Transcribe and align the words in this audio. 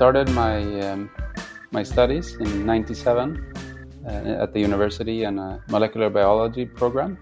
started 0.00 0.30
my 0.30 0.56
um, 0.80 1.10
my 1.72 1.82
studies 1.82 2.34
in 2.36 2.64
'97 2.64 3.36
uh, 4.06 4.44
at 4.44 4.54
the 4.54 4.58
university 4.58 5.24
in 5.24 5.38
a 5.38 5.62
molecular 5.68 6.08
biology 6.08 6.64
program, 6.64 7.18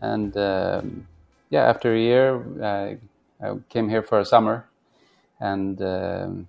and 0.00 0.36
um, 0.36 1.04
yeah, 1.50 1.64
after 1.68 1.92
a 1.92 1.98
year, 1.98 2.38
I, 2.62 2.98
I, 3.44 3.56
came 3.68 3.88
here 3.88 4.04
for 4.04 4.20
a 4.20 4.24
summer, 4.24 4.64
and 5.40 5.82
um, 5.82 6.48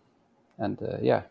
and 0.60 0.80
uh, 0.84 0.98
yeah, 1.02 1.24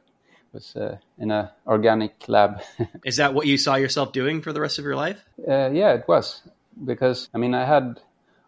was 0.53 0.75
uh, 0.75 0.99
in 1.19 1.31
an 1.31 1.51
organic 1.69 2.27
lab. 2.27 2.61
Is 3.05 3.19
that 3.19 3.35
what 3.35 3.47
you 3.47 3.57
saw 3.57 3.77
yourself 3.77 4.11
doing 4.13 4.43
for 4.43 4.53
the 4.53 4.61
rest 4.61 4.81
of 4.81 4.85
your 4.85 4.97
life? 4.97 5.25
Uh, 5.47 5.71
yeah, 5.73 5.93
it 5.93 6.09
was 6.09 6.43
because 6.85 7.29
I 7.33 7.39
mean 7.39 7.55
I 7.55 7.67
had 7.67 8.01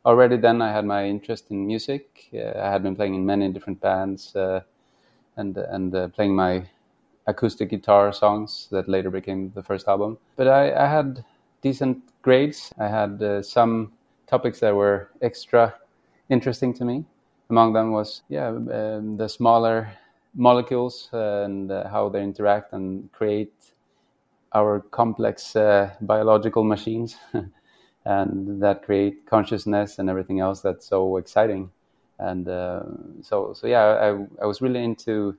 already 0.05 0.37
then 0.37 0.61
I 0.61 0.73
had 0.73 0.85
my 0.85 1.07
interest 1.07 1.45
in 1.53 1.65
music. 1.65 2.29
Uh, 2.35 2.59
I 2.59 2.73
had 2.73 2.83
been 2.83 2.97
playing 2.97 3.15
in 3.15 3.25
many 3.25 3.49
different 3.53 3.81
bands 3.81 4.35
uh, 4.35 4.63
and 5.37 5.57
and 5.57 5.95
uh, 5.95 6.09
playing 6.09 6.35
my 6.35 6.65
acoustic 7.27 7.71
guitar 7.71 8.13
songs 8.13 8.69
that 8.71 8.89
later 8.89 9.11
became 9.11 9.51
the 9.55 9.63
first 9.63 9.89
album. 9.89 10.19
But 10.37 10.49
I, 10.49 10.73
I 10.75 10.87
had 10.87 11.25
decent 11.63 11.99
grades. 12.23 12.73
I 12.79 12.89
had 12.89 13.23
uh, 13.23 13.43
some 13.43 13.93
topics 14.27 14.61
that 14.61 14.75
were 14.75 15.11
extra 15.23 15.75
interesting 16.29 16.75
to 16.75 16.85
me. 16.85 17.05
Among 17.51 17.73
them 17.73 17.93
was 17.93 18.23
yeah 18.29 18.49
um, 18.49 19.17
the 19.17 19.29
smaller 19.29 19.91
molecules 20.35 21.09
and 21.13 21.71
uh, 21.71 21.89
how 21.89 22.09
they 22.09 22.23
interact 22.23 22.73
and 22.73 23.11
create 23.13 23.53
our 24.53 24.81
complex 24.81 25.57
uh, 25.57 25.91
biological 26.01 26.65
machines 26.65 27.17
and 28.05 28.63
that 28.63 28.83
create 28.85 29.27
consciousness 29.27 29.99
and 29.99 30.09
everything 30.09 30.41
else 30.41 30.61
that's 30.61 30.87
so 30.87 31.17
exciting 31.17 31.71
and 32.19 32.49
uh, 32.49 32.83
so 33.23 33.53
so 33.53 33.67
yeah 33.67 33.85
I, 33.85 34.43
I 34.43 34.47
was 34.47 34.61
really 34.61 34.83
into 34.83 35.37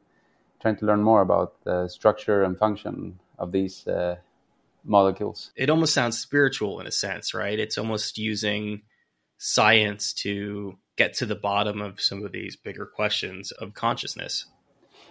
trying 0.61 0.77
to 0.77 0.85
learn 0.85 1.01
more 1.01 1.21
about 1.21 1.63
the 1.63 1.87
structure 1.87 2.43
and 2.43 2.57
function 2.57 3.19
of 3.37 3.51
these 3.51 3.87
uh, 3.87 4.15
molecules 4.83 5.51
it 5.55 5.69
almost 5.69 5.93
sounds 5.93 6.17
spiritual 6.17 6.79
in 6.79 6.87
a 6.87 6.91
sense 6.91 7.33
right 7.33 7.59
it's 7.59 7.77
almost 7.77 8.17
using 8.17 8.81
science 9.37 10.13
to 10.13 10.77
get 10.95 11.13
to 11.15 11.25
the 11.25 11.35
bottom 11.35 11.81
of 11.81 11.99
some 11.99 12.23
of 12.23 12.31
these 12.31 12.55
bigger 12.55 12.85
questions 12.85 13.51
of 13.51 13.73
consciousness 13.73 14.45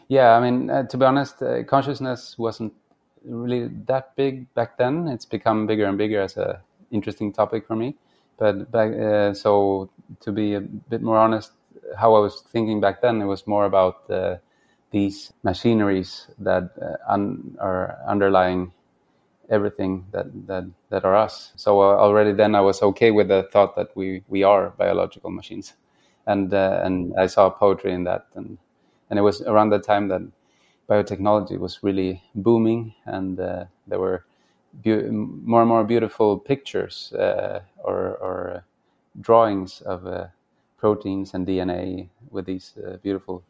yeah, 0.09 0.33
I 0.33 0.41
mean, 0.41 0.71
uh, 0.71 0.85
to 0.85 0.97
be 0.97 1.05
honest, 1.05 1.43
uh, 1.43 1.63
consciousness 1.65 2.37
wasn't 2.39 2.73
really 3.25 3.69
that 3.87 4.15
big 4.17 4.53
back 4.55 4.77
then. 4.77 5.09
It's 5.09 5.25
become 5.25 5.67
bigger 5.67 5.87
and 5.87 5.97
bigger 5.97 6.21
as 6.21 6.37
a 6.37 6.61
interesting 6.91 7.33
topic 7.33 7.67
for 7.67 7.77
me. 7.77 7.97
But 8.37 8.71
back, 8.71 8.93
uh, 8.95 9.35
so 9.35 9.91
to 10.21 10.33
be 10.33 10.55
a 10.55 10.61
bit 10.61 11.03
more 11.03 11.19
honest, 11.19 11.53
how 11.97 12.15
I 12.15 12.21
was 12.21 12.43
thinking 12.49 12.81
back 12.81 13.01
then, 13.03 13.21
it 13.23 13.27
was 13.27 13.47
more 13.47 13.65
about 13.67 14.11
uh, 14.11 14.37
these 14.91 15.33
machineries 15.43 16.29
that 16.39 16.71
uh, 16.81 16.97
un- 17.13 17.57
are 17.61 17.99
underlying 18.07 18.73
everything 19.51 20.07
that, 20.13 20.27
that, 20.47 20.65
that 20.91 21.05
are 21.05 21.15
us. 21.17 21.53
So 21.57 21.81
uh, 21.81 21.97
already 21.97 22.33
then 22.33 22.55
I 22.55 22.61
was 22.61 22.83
okay 22.83 23.11
with 23.11 23.29
the 23.29 23.49
thought 23.53 23.77
that 23.77 23.95
we, 23.97 24.23
we 24.29 24.43
are 24.43 24.71
biological 24.71 25.31
machines. 25.31 25.75
And, 26.27 26.53
and 26.53 27.15
I 27.19 27.27
saw 27.27 27.51
poetry 27.51 27.93
in 27.93 28.05
that. 28.05 28.27
And 28.35 28.59
and 29.11 29.19
it 29.19 29.23
was 29.23 29.43
around 29.43 29.71
that 29.71 29.85
time 29.85 30.09
that 30.09 30.23
biotechnology 30.89 31.59
was 31.59 31.83
really 31.83 32.23
booming, 32.35 32.95
and 33.07 33.39
uh, 33.39 33.65
there 33.87 34.01
were 34.01 34.25
be- 34.83 35.11
more 35.11 35.61
and 35.61 35.69
more 35.69 35.85
beautiful 35.85 36.39
pictures 36.39 37.13
uh, 37.13 37.61
or, 37.83 38.17
or, 38.17 38.65
drawings 39.21 39.81
of 39.83 40.09
uh, 40.09 40.27
proteins 40.77 41.35
and 41.35 41.47
DNA 41.47 42.09
with 42.33 42.47
these 42.47 42.75
uh, 42.85 42.97
beautiful 42.97 43.45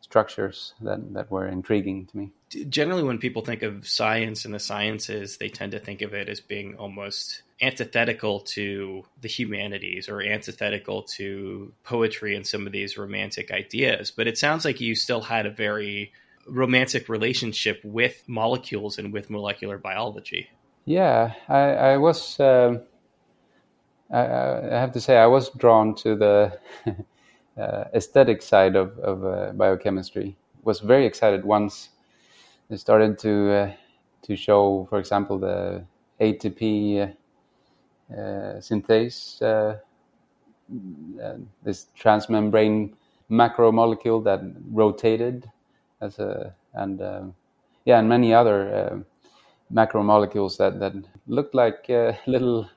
structures 0.00 0.74
that, 0.80 1.12
that 1.12 1.30
were 1.30 1.46
intriguing 1.46 2.06
to 2.06 2.16
me. 2.16 2.30
Generally, 2.68 3.02
when 3.02 3.18
people 3.18 3.42
think 3.42 3.62
of 3.62 3.86
science 3.86 4.44
and 4.44 4.54
the 4.54 4.58
sciences, 4.58 5.38
they 5.38 5.48
tend 5.48 5.72
to 5.72 5.78
think 5.78 6.02
of 6.02 6.14
it 6.14 6.28
as 6.28 6.40
being 6.40 6.76
almost 6.76 7.42
antithetical 7.60 8.40
to 8.40 9.04
the 9.20 9.28
humanities 9.28 10.08
or 10.08 10.22
antithetical 10.22 11.02
to 11.02 11.72
poetry 11.84 12.34
and 12.36 12.46
some 12.46 12.66
of 12.66 12.72
these 12.72 12.96
romantic 12.98 13.50
ideas. 13.50 14.10
But 14.10 14.26
it 14.26 14.38
sounds 14.38 14.64
like 14.64 14.80
you 14.80 14.94
still 14.94 15.22
had 15.22 15.46
a 15.46 15.50
very 15.50 16.12
romantic 16.46 17.08
relationship 17.08 17.80
with 17.82 18.22
molecules 18.26 18.98
and 18.98 19.12
with 19.12 19.30
molecular 19.30 19.78
biology. 19.78 20.50
Yeah, 20.84 21.32
I, 21.48 21.60
I 21.60 21.96
was. 21.96 22.38
Um, 22.38 22.82
I, 24.10 24.20
I, 24.20 24.78
have 24.78 24.92
to 24.92 25.00
say, 25.00 25.16
I 25.16 25.26
was 25.26 25.50
drawn 25.50 25.94
to 25.96 26.14
the 26.14 26.58
uh, 27.58 27.84
aesthetic 27.94 28.42
side 28.42 28.76
of, 28.76 28.98
of 28.98 29.24
uh, 29.24 29.52
biochemistry. 29.52 30.36
Was 30.62 30.80
very 30.80 31.06
excited 31.06 31.44
once 31.44 31.88
they 32.68 32.76
started 32.76 33.18
to 33.20 33.52
uh, 33.52 33.72
to 34.22 34.36
show, 34.36 34.86
for 34.90 34.98
example, 34.98 35.38
the 35.38 35.84
ATP 36.20 37.14
uh, 38.10 38.14
synthase, 38.14 39.42
uh, 39.42 39.76
this 41.62 41.86
transmembrane 41.98 42.92
macromolecule 43.30 44.22
that 44.24 44.40
rotated 44.70 45.50
as 46.00 46.18
a 46.18 46.54
and 46.74 47.00
um, 47.00 47.34
yeah, 47.84 47.98
and 47.98 48.08
many 48.08 48.34
other 48.34 48.74
uh, 48.74 49.13
macromolecules 49.72 50.56
that 50.58 50.80
that 50.80 50.94
looked 51.26 51.54
like 51.54 51.86
little 52.26 52.68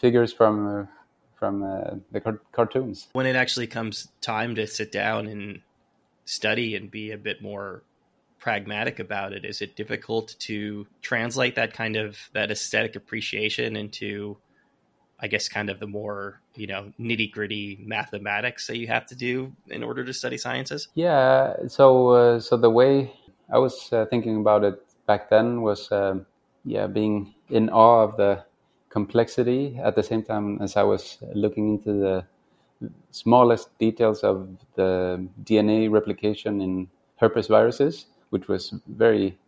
figures 0.00 0.32
from 0.32 0.88
from 1.36 1.62
uh, 1.62 1.96
the 2.10 2.20
car- 2.20 2.40
cartoons. 2.52 3.08
When 3.12 3.26
it 3.26 3.36
actually 3.36 3.66
comes 3.66 4.08
time 4.20 4.54
to 4.54 4.66
sit 4.66 4.90
down 4.90 5.26
and 5.26 5.60
study 6.24 6.74
and 6.74 6.90
be 6.90 7.12
a 7.12 7.18
bit 7.18 7.42
more 7.42 7.82
pragmatic 8.38 8.98
about 8.98 9.32
it, 9.32 9.44
is 9.44 9.60
it 9.60 9.76
difficult 9.76 10.34
to 10.40 10.86
translate 11.02 11.54
that 11.56 11.72
kind 11.72 11.96
of 11.96 12.18
that 12.32 12.50
aesthetic 12.50 12.96
appreciation 12.96 13.76
into, 13.76 14.36
I 15.20 15.28
guess, 15.28 15.48
kind 15.48 15.70
of 15.70 15.78
the 15.78 15.86
more 15.86 16.40
you 16.54 16.66
know 16.66 16.92
nitty 16.98 17.32
gritty 17.32 17.78
mathematics 17.84 18.66
that 18.66 18.78
you 18.78 18.86
have 18.88 19.06
to 19.06 19.14
do 19.14 19.52
in 19.68 19.82
order 19.82 20.04
to 20.04 20.12
study 20.12 20.38
sciences? 20.38 20.88
Yeah. 20.94 21.54
So 21.68 22.08
uh, 22.08 22.40
so 22.40 22.56
the 22.56 22.70
way 22.70 23.12
I 23.52 23.58
was 23.58 23.92
uh, 23.92 24.06
thinking 24.06 24.38
about 24.38 24.64
it 24.64 24.82
back 25.06 25.30
then 25.30 25.62
was, 25.62 25.90
um, 25.92 26.26
yeah, 26.64 26.86
being 26.86 27.34
in 27.50 27.70
awe 27.70 28.02
of 28.04 28.16
the 28.16 28.44
complexity 28.90 29.78
at 29.82 29.94
the 29.94 30.02
same 30.02 30.22
time 30.22 30.58
as 30.60 30.76
I 30.76 30.82
was 30.82 31.18
looking 31.34 31.68
into 31.74 31.92
the 31.92 32.26
smallest 33.10 33.76
details 33.78 34.22
of 34.22 34.48
the 34.74 35.26
DNA 35.44 35.90
replication 35.90 36.60
in 36.60 36.88
herpes 37.16 37.46
viruses, 37.48 38.06
which 38.30 38.48
was 38.48 38.74
very 38.88 39.38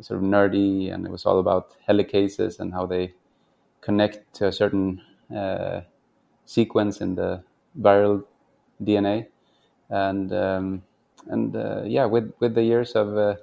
sort 0.00 0.18
of 0.18 0.24
nerdy, 0.24 0.92
and 0.92 1.06
it 1.06 1.10
was 1.10 1.26
all 1.26 1.38
about 1.40 1.76
helicases 1.86 2.60
and 2.60 2.72
how 2.72 2.86
they 2.86 3.12
connect 3.80 4.32
to 4.34 4.46
a 4.48 4.52
certain 4.52 5.00
uh, 5.34 5.80
sequence 6.46 7.00
in 7.00 7.14
the 7.14 7.42
viral 7.80 8.24
DNA, 8.84 9.26
and 9.90 10.32
um, 10.32 10.82
and 11.28 11.56
uh, 11.56 11.82
yeah, 11.84 12.04
with 12.06 12.32
with 12.40 12.54
the 12.54 12.62
years 12.64 12.92
of 12.92 13.16
uh, 13.16 13.36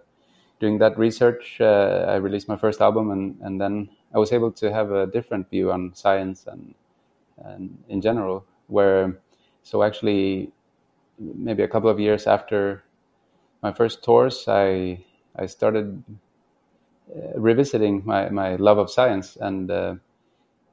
doing 0.60 0.80
that 0.80 0.98
research, 0.98 1.58
uh, 1.60 2.06
I 2.08 2.16
released 2.16 2.48
my 2.48 2.58
first 2.58 2.82
album, 2.82 3.12
and 3.12 3.38
and 3.42 3.60
then 3.62 3.90
I 4.14 4.18
was 4.20 4.32
able 4.32 4.52
to 4.54 4.72
have 4.72 4.92
a 4.92 5.08
different 5.08 5.50
view 5.50 5.72
on 5.72 5.94
science 5.94 6.48
and, 6.48 6.74
and 7.44 7.78
in 7.90 8.02
general. 8.02 8.46
Where 8.68 9.20
so 9.64 9.84
actually, 9.84 10.52
maybe 11.20 11.64
a 11.64 11.68
couple 11.68 11.90
of 11.90 12.00
years 12.00 12.28
after 12.28 12.84
my 13.62 13.72
first 13.74 14.04
tours, 14.04 14.46
I 14.48 15.04
I 15.36 15.46
started 15.46 16.04
uh, 17.16 17.40
revisiting 17.40 18.02
my, 18.06 18.30
my 18.30 18.56
love 18.56 18.78
of 18.78 18.90
science 18.90 19.38
and 19.40 19.72
uh, 19.72 19.96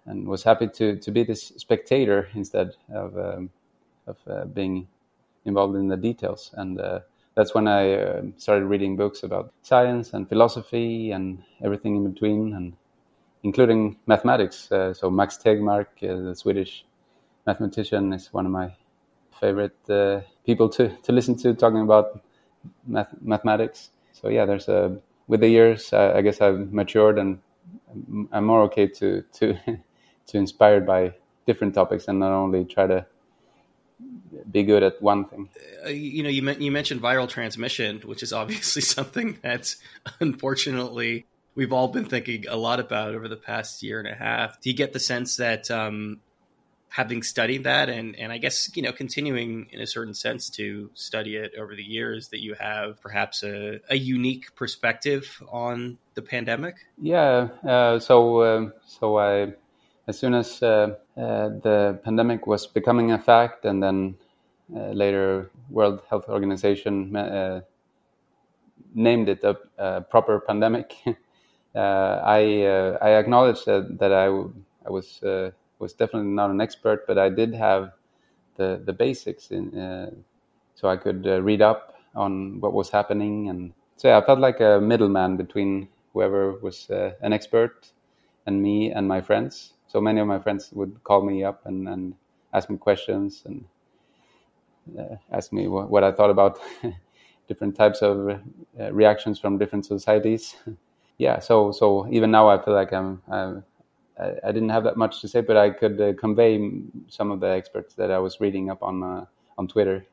and 0.06 0.26
was 0.26 0.42
happy 0.42 0.66
to, 0.68 0.96
to 0.96 1.10
be 1.10 1.24
this 1.24 1.52
spectator 1.56 2.28
instead 2.34 2.76
of 2.92 3.16
um, 3.16 3.50
of 4.06 4.16
uh, 4.26 4.44
being 4.46 4.86
involved 5.44 5.76
in 5.76 5.88
the 5.88 5.96
details. 5.96 6.50
And 6.54 6.80
uh, 6.80 7.00
that's 7.34 7.54
when 7.54 7.68
I 7.68 7.92
uh, 7.94 8.22
started 8.36 8.66
reading 8.66 8.96
books 8.96 9.22
about 9.22 9.52
science 9.62 10.12
and 10.14 10.28
philosophy 10.28 11.10
and 11.12 11.42
everything 11.62 11.96
in 11.96 12.12
between. 12.12 12.54
And 12.54 12.74
including 13.44 13.96
mathematics. 14.06 14.72
Uh, 14.72 14.92
so 14.92 15.10
Max 15.10 15.38
Tegmark, 15.38 15.86
uh, 16.02 16.30
the 16.30 16.34
Swedish 16.34 16.84
mathematician, 17.46 18.12
is 18.12 18.32
one 18.32 18.46
of 18.46 18.52
my 18.52 18.74
favorite 19.40 19.78
uh, 19.90 20.20
people 20.44 20.68
to, 20.70 20.88
to 21.02 21.12
listen 21.12 21.36
to 21.36 21.54
talking 21.54 21.82
about 21.82 22.20
math- 22.86 23.14
mathematics. 23.20 23.90
So 24.12 24.28
yeah, 24.28 24.46
there's 24.46 24.68
a 24.68 24.98
with 25.28 25.40
the 25.40 25.48
years, 25.48 25.92
I 25.92 26.20
guess 26.22 26.40
I've 26.42 26.72
matured 26.72 27.18
and 27.18 27.38
I'm 28.32 28.44
more 28.44 28.62
okay 28.64 28.86
to 28.88 29.22
to 29.34 29.54
to 30.26 30.38
inspired 30.38 30.86
by 30.86 31.14
different 31.46 31.74
topics 31.74 32.08
and 32.08 32.20
not 32.20 32.32
only 32.32 32.64
try 32.64 32.86
to 32.86 33.06
be 34.50 34.62
good 34.62 34.82
at 34.82 35.00
one 35.00 35.24
thing. 35.26 35.48
Uh, 35.84 35.88
you 35.88 36.22
know, 36.22 36.28
you, 36.28 36.48
you 36.58 36.70
mentioned 36.70 37.00
viral 37.00 37.28
transmission, 37.28 38.00
which 38.04 38.22
is 38.22 38.32
obviously 38.40 38.82
something 38.82 39.38
that's 39.42 39.76
unfortunately 40.20 41.26
we've 41.54 41.72
all 41.72 41.88
been 41.88 42.04
thinking 42.04 42.46
a 42.48 42.56
lot 42.56 42.80
about 42.80 43.14
over 43.14 43.28
the 43.28 43.36
past 43.36 43.82
year 43.82 43.98
and 43.98 44.08
a 44.08 44.14
half. 44.14 44.60
Do 44.60 44.70
you 44.70 44.76
get 44.76 44.92
the 44.92 45.00
sense 45.00 45.36
that 45.36 45.70
um, 45.70 46.20
having 46.88 47.22
studied 47.22 47.64
that 47.64 47.88
and, 47.88 48.16
and 48.16 48.32
I 48.32 48.38
guess, 48.38 48.70
you 48.76 48.82
know, 48.82 48.92
continuing 48.92 49.68
in 49.72 49.80
a 49.80 49.86
certain 49.86 50.14
sense 50.14 50.50
to 50.50 50.90
study 50.94 51.36
it 51.36 51.52
over 51.58 51.74
the 51.74 51.82
years 51.82 52.28
that 52.28 52.40
you 52.40 52.54
have 52.54 53.00
perhaps 53.00 53.42
a, 53.42 53.80
a 53.90 53.96
unique 53.96 54.54
perspective 54.54 55.42
on 55.50 55.98
the 56.14 56.22
pandemic? 56.22 56.76
Yeah. 57.00 57.48
Uh, 57.66 57.98
so, 57.98 58.38
uh, 58.40 58.70
so 58.86 59.18
I, 59.18 59.54
as 60.06 60.18
soon 60.18 60.34
as 60.34 60.62
uh, 60.62 60.96
uh 61.16 61.48
the 61.62 61.98
pandemic 62.04 62.46
was 62.46 62.66
becoming 62.66 63.10
a 63.10 63.18
fact 63.18 63.64
and 63.64 63.82
then 63.82 64.16
later 64.70 65.50
World 65.70 66.02
Health 66.08 66.28
Organization 66.28 67.14
uh, 67.16 67.60
named 68.94 69.28
it 69.28 69.42
a, 69.44 69.56
a 69.78 70.00
proper 70.02 70.40
pandemic, 70.40 70.94
I, 71.74 72.96
I 73.02 73.10
acknowledged 73.18 73.66
that, 73.66 73.98
that 73.98 74.12
I, 74.12 74.26
I 74.86 74.90
was 74.90 75.20
was 75.78 75.92
definitely 75.92 76.30
not 76.30 76.50
an 76.50 76.60
expert, 76.60 77.06
but 77.06 77.18
I 77.18 77.28
did 77.28 77.54
have 77.54 77.92
the 78.56 78.80
the 78.84 78.92
basics 78.92 79.50
in, 79.50 79.76
uh, 79.78 80.10
so 80.74 80.88
I 80.88 80.96
could 80.96 81.26
uh, 81.26 81.42
read 81.42 81.62
up 81.62 81.94
on 82.14 82.60
what 82.60 82.72
was 82.72 82.90
happening, 82.90 83.48
and 83.48 83.72
so 83.96 84.08
yeah, 84.08 84.18
I 84.18 84.24
felt 84.24 84.38
like 84.38 84.60
a 84.60 84.80
middleman 84.80 85.36
between 85.36 85.88
whoever 86.12 86.52
was 86.60 86.90
uh, 86.90 87.12
an 87.22 87.32
expert 87.32 87.92
and 88.46 88.62
me 88.62 88.90
and 88.92 89.08
my 89.08 89.20
friends. 89.20 89.74
So 89.88 90.00
many 90.00 90.20
of 90.20 90.26
my 90.26 90.38
friends 90.38 90.70
would 90.72 91.02
call 91.04 91.22
me 91.22 91.44
up 91.44 91.66
and, 91.66 91.88
and 91.88 92.14
ask 92.52 92.68
me 92.70 92.76
questions 92.76 93.42
and 93.46 93.64
uh, 94.98 95.16
ask 95.32 95.52
me 95.52 95.68
what, 95.68 95.90
what, 95.90 96.04
I 96.04 96.12
thought 96.12 96.30
about 96.30 96.58
different 97.48 97.76
types 97.76 98.02
of 98.02 98.40
uh, 98.80 98.92
reactions 98.92 99.38
from 99.38 99.58
different 99.58 99.86
societies. 99.86 100.54
yeah, 101.18 101.38
so 101.38 101.72
so 101.72 102.06
even 102.10 102.30
now 102.30 102.48
I 102.48 102.62
feel 102.62 102.74
like 102.74 102.92
I'm, 102.92 103.22
I'm 103.28 103.64
I, 104.18 104.32
I, 104.44 104.52
didn't 104.52 104.70
have 104.70 104.84
that 104.84 104.96
much 104.96 105.20
to 105.20 105.28
say, 105.28 105.40
but 105.40 105.56
I 105.56 105.70
could 105.70 106.00
uh, 106.00 106.12
convey 106.14 106.70
some 107.08 107.30
of 107.30 107.40
the 107.40 107.48
experts 107.48 107.94
that 107.94 108.10
I 108.10 108.18
was 108.18 108.40
reading 108.40 108.70
up 108.70 108.82
on 108.82 109.02
uh, 109.02 109.26
on 109.58 109.68
Twitter, 109.68 110.06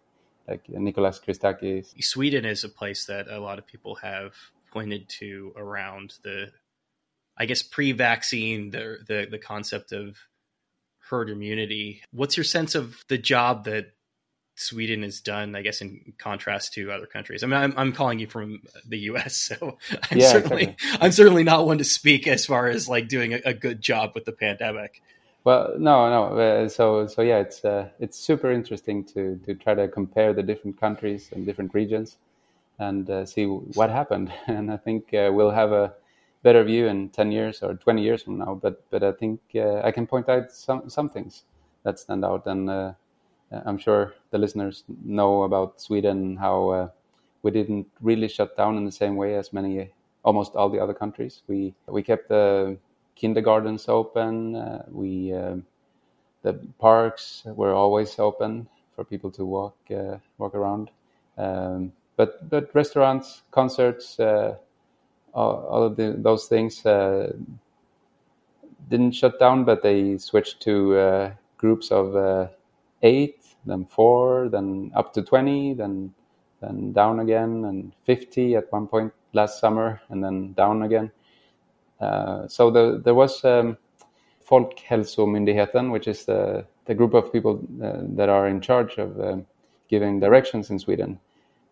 like 0.47 0.67
Nicholas 0.69 1.19
Christakis. 1.19 1.93
Sweden 2.03 2.45
is 2.45 2.63
a 2.63 2.69
place 2.69 3.05
that 3.05 3.27
a 3.27 3.39
lot 3.39 3.59
of 3.59 3.67
people 3.67 3.95
have 3.95 4.33
pointed 4.71 5.09
to 5.09 5.53
around 5.55 6.13
the, 6.23 6.51
I 7.37 7.45
guess, 7.45 7.61
pre-vaccine, 7.61 8.71
the 8.71 8.97
the, 9.05 9.27
the 9.29 9.39
concept 9.39 9.91
of 9.91 10.17
herd 11.09 11.29
immunity. 11.29 12.01
What's 12.11 12.37
your 12.37 12.43
sense 12.43 12.75
of 12.75 13.03
the 13.09 13.17
job 13.17 13.65
that 13.65 13.93
Sweden 14.55 15.03
has 15.03 15.21
done, 15.21 15.55
I 15.55 15.61
guess, 15.61 15.81
in 15.81 16.13
contrast 16.17 16.73
to 16.73 16.91
other 16.91 17.05
countries. 17.05 17.43
I 17.43 17.47
mean, 17.47 17.59
I'm, 17.59 17.73
I'm 17.77 17.93
calling 17.93 18.19
you 18.19 18.27
from 18.27 18.61
the 18.85 18.99
U.S., 18.99 19.35
so 19.35 19.77
I'm 20.11 20.17
yeah, 20.17 20.31
certainly 20.31 20.63
exactly. 20.63 20.99
I'm 21.01 21.11
certainly 21.11 21.43
not 21.43 21.65
one 21.65 21.77
to 21.79 21.83
speak 21.83 22.27
as 22.27 22.45
far 22.45 22.67
as 22.67 22.87
like 22.87 23.07
doing 23.07 23.33
a, 23.33 23.41
a 23.45 23.53
good 23.53 23.81
job 23.81 24.11
with 24.13 24.25
the 24.25 24.31
pandemic. 24.31 25.01
Well, 25.43 25.73
no, 25.77 26.09
no. 26.09 26.37
Uh, 26.37 26.69
so, 26.69 27.07
so 27.07 27.21
yeah, 27.23 27.39
it's 27.39 27.65
uh, 27.65 27.89
it's 27.99 28.19
super 28.19 28.51
interesting 28.51 29.03
to 29.05 29.39
to 29.45 29.55
try 29.55 29.73
to 29.73 29.87
compare 29.87 30.33
the 30.33 30.43
different 30.43 30.79
countries 30.79 31.29
and 31.31 31.45
different 31.45 31.73
regions 31.73 32.17
and 32.77 33.09
uh, 33.09 33.25
see 33.25 33.45
what 33.45 33.89
happened. 33.89 34.31
And 34.47 34.71
I 34.71 34.77
think 34.77 35.13
uh, 35.13 35.31
we'll 35.33 35.51
have 35.51 35.71
a 35.71 35.93
better 36.43 36.63
view 36.63 36.85
in 36.87 37.09
ten 37.09 37.31
years 37.31 37.63
or 37.63 37.73
twenty 37.73 38.03
years 38.03 38.21
from 38.21 38.37
now. 38.37 38.59
But 38.61 38.83
but 38.91 39.03
I 39.03 39.13
think 39.13 39.39
uh, 39.55 39.81
I 39.83 39.91
can 39.91 40.05
point 40.05 40.29
out 40.29 40.51
some 40.51 40.89
some 40.89 41.09
things 41.09 41.43
that 41.83 41.97
stand 41.97 42.23
out 42.23 42.45
and 42.45 42.93
I'm 43.51 43.77
sure 43.77 44.13
the 44.31 44.37
listeners 44.37 44.83
know 45.03 45.43
about 45.43 45.81
Sweden, 45.81 46.37
how 46.37 46.69
uh, 46.69 46.87
we 47.43 47.51
didn't 47.51 47.87
really 48.01 48.27
shut 48.27 48.55
down 48.55 48.77
in 48.77 48.85
the 48.85 48.91
same 48.91 49.15
way 49.15 49.35
as 49.35 49.51
many, 49.51 49.89
almost 50.23 50.55
all 50.55 50.69
the 50.69 50.79
other 50.79 50.93
countries. 50.93 51.41
We 51.47 51.73
we 51.87 52.01
kept 52.01 52.29
the 52.29 52.77
kindergartens 53.15 53.89
open. 53.89 54.55
Uh, 54.55 54.85
we 54.89 55.33
um, 55.33 55.65
the 56.43 56.53
parks 56.79 57.43
were 57.45 57.73
always 57.73 58.17
open 58.19 58.67
for 58.95 59.03
people 59.03 59.31
to 59.31 59.45
walk 59.45 59.75
uh, 59.91 60.17
walk 60.37 60.55
around. 60.55 60.89
Um, 61.37 61.91
but 62.15 62.49
but 62.49 62.73
restaurants, 62.73 63.41
concerts, 63.51 64.19
uh, 64.19 64.55
all, 65.33 65.65
all, 65.69 65.83
of 65.83 65.95
the, 65.97 66.15
those 66.17 66.45
things 66.45 66.85
uh, 66.85 67.33
didn't 68.89 69.13
shut 69.13 69.39
down, 69.39 69.65
but 69.65 69.83
they 69.83 70.17
switched 70.17 70.61
to 70.61 71.31
groups 71.57 71.91
of 71.91 72.49
eight 73.03 73.40
then 73.65 73.85
four, 73.85 74.49
then 74.49 74.91
up 74.95 75.13
to 75.13 75.21
20, 75.21 75.75
then 75.75 76.13
then 76.61 76.93
down 76.93 77.19
again, 77.19 77.65
and 77.65 77.91
50 78.05 78.55
at 78.55 78.71
one 78.71 78.87
point 78.87 79.11
last 79.33 79.59
summer, 79.59 79.99
and 80.09 80.23
then 80.23 80.53
down 80.53 80.83
again. 80.83 81.11
Uh, 81.99 82.47
so 82.47 82.69
the, 82.69 83.01
there 83.03 83.15
was 83.15 83.43
um, 83.43 83.77
Folkhälsomyndigheten, 84.47 85.91
which 85.91 86.07
is 86.07 86.25
the, 86.25 86.65
the 86.85 86.93
group 86.93 87.13
of 87.13 87.31
people 87.31 87.63
uh, 87.83 88.01
that 88.15 88.29
are 88.29 88.47
in 88.47 88.61
charge 88.61 88.97
of 88.97 89.19
uh, 89.19 89.37
giving 89.89 90.19
directions 90.19 90.69
in 90.69 90.79
Sweden. 90.79 91.19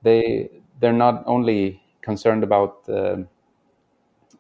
They 0.01 0.49
they're 0.79 0.93
not 0.93 1.23
only 1.25 1.81
concerned 2.01 2.43
about 2.43 2.87
uh, 2.87 3.17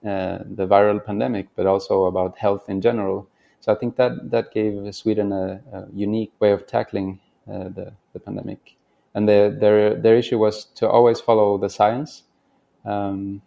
the 0.01 0.65
viral 0.65 1.03
pandemic, 1.03 1.49
but 1.55 1.65
also 1.65 2.05
about 2.05 2.37
health 2.37 2.69
in 2.69 2.79
general. 2.81 3.27
So 3.59 3.73
I 3.73 3.75
think 3.75 3.97
that 3.97 4.31
that 4.31 4.53
gave 4.53 4.95
Sweden 4.95 5.33
a, 5.33 5.61
a 5.73 5.87
unique 5.93 6.31
way 6.39 6.51
of 6.51 6.65
tackling 6.65 7.19
the, 7.49 7.93
the 8.13 8.19
pandemic. 8.19 8.75
And 9.13 9.27
the, 9.27 9.55
their 9.59 9.95
their 9.95 10.15
issue 10.15 10.37
was 10.37 10.65
to 10.75 10.87
always 10.87 11.19
follow 11.19 11.57
the 11.57 11.69
science, 11.69 12.23
um, 12.85 13.41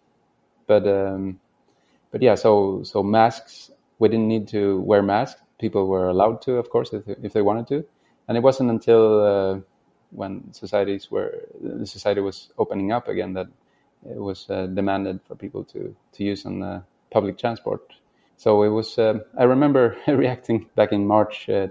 but 0.66 0.86
um, 0.86 1.40
but 2.10 2.20
yeah, 2.20 2.34
so 2.34 2.82
so 2.82 3.02
masks 3.02 3.70
we 4.02 4.08
didn't 4.08 4.26
need 4.26 4.48
to 4.48 4.80
wear 4.80 5.00
masks. 5.00 5.40
People 5.60 5.86
were 5.86 6.08
allowed 6.08 6.42
to, 6.42 6.56
of 6.56 6.70
course, 6.70 6.92
if, 6.92 7.04
if 7.22 7.32
they 7.32 7.40
wanted 7.40 7.68
to. 7.68 7.84
And 8.26 8.36
it 8.36 8.42
wasn't 8.42 8.68
until 8.70 9.24
uh, 9.24 9.60
when 10.10 10.52
societies 10.52 11.08
were 11.08 11.46
the 11.60 11.86
society 11.86 12.20
was 12.20 12.48
opening 12.58 12.90
up 12.90 13.06
again 13.06 13.34
that 13.34 13.46
it 14.04 14.18
was 14.18 14.50
uh, 14.50 14.66
demanded 14.66 15.20
for 15.28 15.36
people 15.36 15.62
to 15.66 15.94
to 16.14 16.24
use 16.24 16.44
on 16.46 16.58
the 16.58 16.82
public 17.12 17.38
transport. 17.38 17.92
So 18.38 18.64
it 18.64 18.70
was. 18.70 18.98
Uh, 18.98 19.20
I 19.38 19.44
remember 19.44 19.96
reacting 20.08 20.66
back 20.74 20.90
in 20.90 21.06
March 21.06 21.48
uh, 21.48 21.68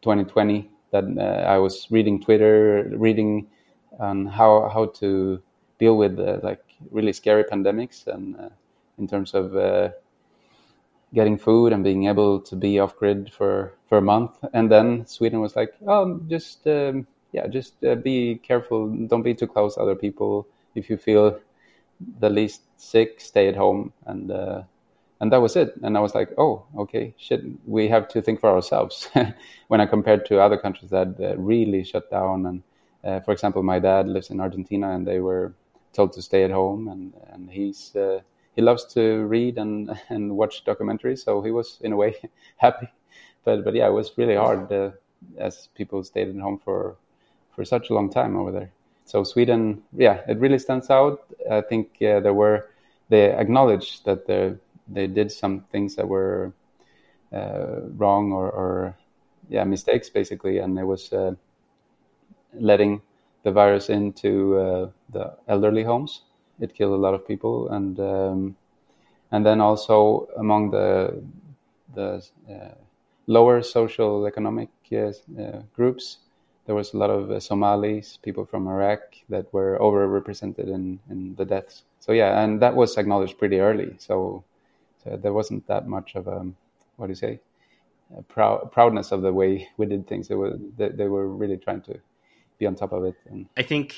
2020 0.00 0.69
that 0.90 1.04
uh, 1.04 1.48
I 1.48 1.58
was 1.58 1.86
reading 1.90 2.20
Twitter, 2.20 2.90
reading 2.96 3.46
on 3.98 4.26
how 4.26 4.68
how 4.68 4.86
to 5.00 5.42
deal 5.78 5.96
with 5.96 6.18
uh, 6.18 6.38
like 6.42 6.62
really 6.90 7.12
scary 7.12 7.44
pandemics 7.44 8.06
and 8.06 8.36
uh, 8.36 8.48
in 8.98 9.06
terms 9.06 9.34
of 9.34 9.54
getting 11.12 11.36
food 11.36 11.72
and 11.72 11.82
being 11.82 12.06
able 12.06 12.40
to 12.40 12.56
be 12.56 12.78
off 12.78 12.96
grid 12.96 13.32
for 13.32 13.74
for 13.88 13.98
a 13.98 14.02
month. 14.02 14.38
And 14.52 14.70
then 14.70 15.06
Sweden 15.06 15.40
was 15.40 15.56
like, 15.56 15.74
oh, 15.86 16.20
just 16.28 16.66
um, 16.66 17.06
yeah, 17.32 17.46
just 17.46 17.82
uh, 17.84 17.94
be 17.94 18.36
careful, 18.42 18.88
don't 18.88 19.22
be 19.22 19.34
too 19.34 19.46
close 19.46 19.74
to 19.74 19.80
other 19.80 19.94
people. 19.94 20.46
If 20.74 20.90
you 20.90 20.96
feel 20.96 21.38
the 22.18 22.30
least 22.30 22.62
sick, 22.76 23.20
stay 23.20 23.48
at 23.48 23.56
home 23.56 23.92
and 24.06 24.30
uh, 24.30 24.62
and 25.20 25.30
that 25.32 25.42
was 25.42 25.54
it. 25.54 25.74
And 25.82 25.96
I 25.96 26.00
was 26.00 26.14
like, 26.14 26.30
oh, 26.38 26.64
okay, 26.76 27.14
shit, 27.18 27.42
we 27.66 27.88
have 27.88 28.08
to 28.08 28.22
think 28.22 28.40
for 28.40 28.50
ourselves. 28.50 29.08
when 29.68 29.80
I 29.80 29.86
compared 29.86 30.24
to 30.26 30.40
other 30.40 30.56
countries 30.56 30.90
that 30.90 31.14
uh, 31.20 31.36
really 31.36 31.84
shut 31.84 32.10
down, 32.10 32.46
and 32.46 32.62
uh, 33.04 33.20
for 33.20 33.32
example, 33.32 33.62
my 33.62 33.78
dad 33.78 34.08
lives 34.08 34.30
in 34.30 34.40
Argentina, 34.40 34.90
and 34.90 35.06
they 35.06 35.20
were 35.20 35.52
told 35.92 36.12
to 36.14 36.22
stay 36.22 36.44
at 36.44 36.50
home, 36.50 36.88
and 36.88 37.12
and 37.32 37.50
he's 37.50 37.94
uh, 37.94 38.20
he 38.56 38.62
loves 38.62 38.84
to 38.94 39.24
read 39.26 39.58
and 39.58 39.90
and 40.08 40.36
watch 40.36 40.64
documentaries, 40.64 41.24
so 41.24 41.42
he 41.42 41.50
was 41.50 41.78
in 41.82 41.92
a 41.92 41.96
way 41.96 42.16
happy. 42.56 42.88
But 43.44 43.64
but 43.64 43.74
yeah, 43.74 43.88
it 43.88 43.92
was 43.92 44.16
really 44.16 44.36
hard 44.36 44.72
uh, 44.72 44.90
as 45.36 45.68
people 45.74 46.02
stayed 46.02 46.28
at 46.28 46.40
home 46.40 46.58
for 46.64 46.96
for 47.54 47.64
such 47.64 47.90
a 47.90 47.94
long 47.94 48.10
time 48.10 48.36
over 48.36 48.52
there. 48.52 48.70
So 49.04 49.24
Sweden, 49.24 49.82
yeah, 49.92 50.20
it 50.28 50.38
really 50.38 50.58
stands 50.58 50.88
out. 50.88 51.26
I 51.50 51.60
think 51.60 51.98
there 51.98 52.32
were 52.32 52.70
they 53.08 53.32
acknowledged 53.32 54.04
that 54.04 54.26
there 54.26 54.58
they 54.92 55.06
did 55.06 55.30
some 55.30 55.60
things 55.72 55.96
that 55.96 56.08
were 56.08 56.52
uh, 57.32 57.80
wrong 57.96 58.32
or, 58.32 58.50
or, 58.50 58.96
yeah 59.48 59.64
mistakes 59.64 60.08
basically, 60.08 60.58
and 60.58 60.78
it 60.78 60.84
was 60.84 61.12
uh, 61.12 61.34
letting 62.54 63.02
the 63.42 63.50
virus 63.50 63.88
into 63.88 64.56
uh, 64.58 64.90
the 65.12 65.32
elderly 65.48 65.82
homes. 65.82 66.22
It 66.60 66.74
killed 66.74 66.92
a 66.92 67.02
lot 67.02 67.14
of 67.14 67.26
people, 67.26 67.68
and 67.70 67.98
um, 67.98 68.56
and 69.32 69.44
then 69.44 69.60
also 69.60 70.28
among 70.36 70.70
the 70.70 71.22
the 71.94 72.24
uh, 72.48 72.74
lower 73.26 73.62
social 73.62 74.26
economic 74.26 74.68
uh, 74.92 75.62
groups, 75.74 76.18
there 76.66 76.74
was 76.74 76.94
a 76.94 76.96
lot 76.96 77.10
of 77.10 77.42
Somalis, 77.42 78.18
people 78.22 78.44
from 78.44 78.68
Iraq 78.68 79.00
that 79.28 79.52
were 79.52 79.78
overrepresented 79.80 80.68
in 80.68 81.00
in 81.10 81.34
the 81.36 81.44
deaths. 81.44 81.82
So 82.00 82.12
yeah, 82.12 82.42
and 82.42 82.60
that 82.60 82.74
was 82.74 82.96
acknowledged 82.96 83.38
pretty 83.38 83.60
early. 83.60 83.94
So 83.98 84.44
so 85.02 85.16
there 85.16 85.32
wasn't 85.32 85.66
that 85.66 85.86
much 85.86 86.14
of 86.14 86.26
a 86.26 86.46
what 86.96 87.06
do 87.06 87.10
you 87.10 87.16
say 87.16 87.40
a 88.16 88.22
proud 88.22 88.72
proudness 88.72 89.12
of 89.12 89.22
the 89.22 89.32
way 89.32 89.68
we 89.76 89.86
did 89.86 90.06
things. 90.06 90.28
They 90.28 90.34
were 90.34 90.58
they, 90.76 90.88
they 90.88 91.08
were 91.08 91.28
really 91.28 91.56
trying 91.56 91.82
to 91.82 92.00
be 92.58 92.66
on 92.66 92.74
top 92.74 92.92
of 92.92 93.04
it. 93.04 93.14
And 93.28 93.46
I 93.56 93.62
think 93.62 93.94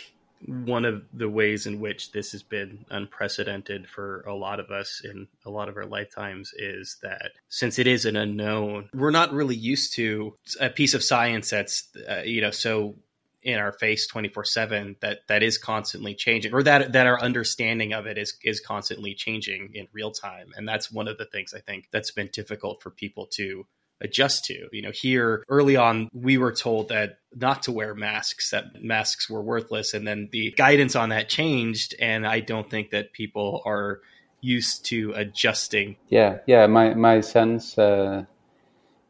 one 0.47 0.85
of 0.85 1.04
the 1.12 1.28
ways 1.28 1.66
in 1.66 1.80
which 1.80 2.12
this 2.12 2.32
has 2.32 2.42
been 2.42 2.85
unprecedented 2.90 3.88
for 3.88 4.23
a 4.23 4.35
lot 4.35 4.59
of 4.59 4.71
us 4.71 5.00
in 5.04 5.28
a 5.47 5.50
lot 5.50 5.68
of 5.68 5.76
our 5.76 5.87
lifetimes 5.87 6.52
is 6.56 6.99
that 7.02 7.32
since 7.49 7.78
it 7.78 7.87
is 7.87 8.04
an 8.04 8.16
unknown, 8.16 8.88
we're 8.92 9.11
not 9.11 9.32
really 9.32 9.54
used 9.54 9.94
to 9.94 10.37
a 10.61 10.68
piece 10.68 10.94
of 10.94 11.04
science 11.04 11.50
that's, 11.50 11.88
uh, 12.09 12.23
you 12.25 12.40
know, 12.40 12.50
so 12.50 12.97
in 13.42 13.58
our 13.58 13.72
face 13.72 14.06
24/7 14.11 14.96
that 15.00 15.26
that 15.28 15.42
is 15.42 15.58
constantly 15.58 16.14
changing 16.14 16.54
or 16.54 16.62
that 16.62 16.92
that 16.92 17.06
our 17.06 17.20
understanding 17.20 17.92
of 17.92 18.06
it 18.06 18.18
is 18.18 18.37
is 18.44 18.61
constantly 18.61 19.14
changing 19.14 19.70
in 19.75 19.88
real 19.92 20.11
time 20.11 20.52
and 20.56 20.68
that's 20.68 20.90
one 20.92 21.08
of 21.08 21.18
the 21.18 21.25
things 21.26 21.52
I 21.54 21.61
think 21.61 21.88
that's 21.90 22.11
been 22.11 22.30
difficult 22.32 22.82
for 22.82 22.90
people 22.90 23.26
to 23.32 23.66
adjust 24.02 24.44
to. 24.46 24.68
You 24.72 24.82
know, 24.82 24.90
here 24.90 25.44
early 25.49 25.76
on, 25.76 26.08
we 26.12 26.37
were 26.37 26.52
told 26.52 26.88
that 26.88 27.18
not 27.34 27.62
to 27.64 27.72
wear 27.72 27.94
masks, 27.94 28.50
that 28.50 28.82
masks 28.82 29.30
were 29.30 29.40
worthless. 29.40 29.94
And 29.94 30.06
then 30.06 30.28
the 30.32 30.50
guidance 30.52 30.96
on 30.96 31.08
that 31.11 31.28
changed. 31.28 31.94
And 31.99 32.26
I 32.26 32.40
don't 32.40 32.68
think 32.68 32.90
that 32.90 33.12
people 33.12 33.62
are 33.64 34.00
used 34.40 34.84
to 34.87 35.12
adjusting. 35.14 35.96
Yeah, 36.08 36.38
yeah. 36.46 36.66
My, 36.66 36.94
my 36.94 37.20
sense 37.20 37.78
uh, 37.78 38.25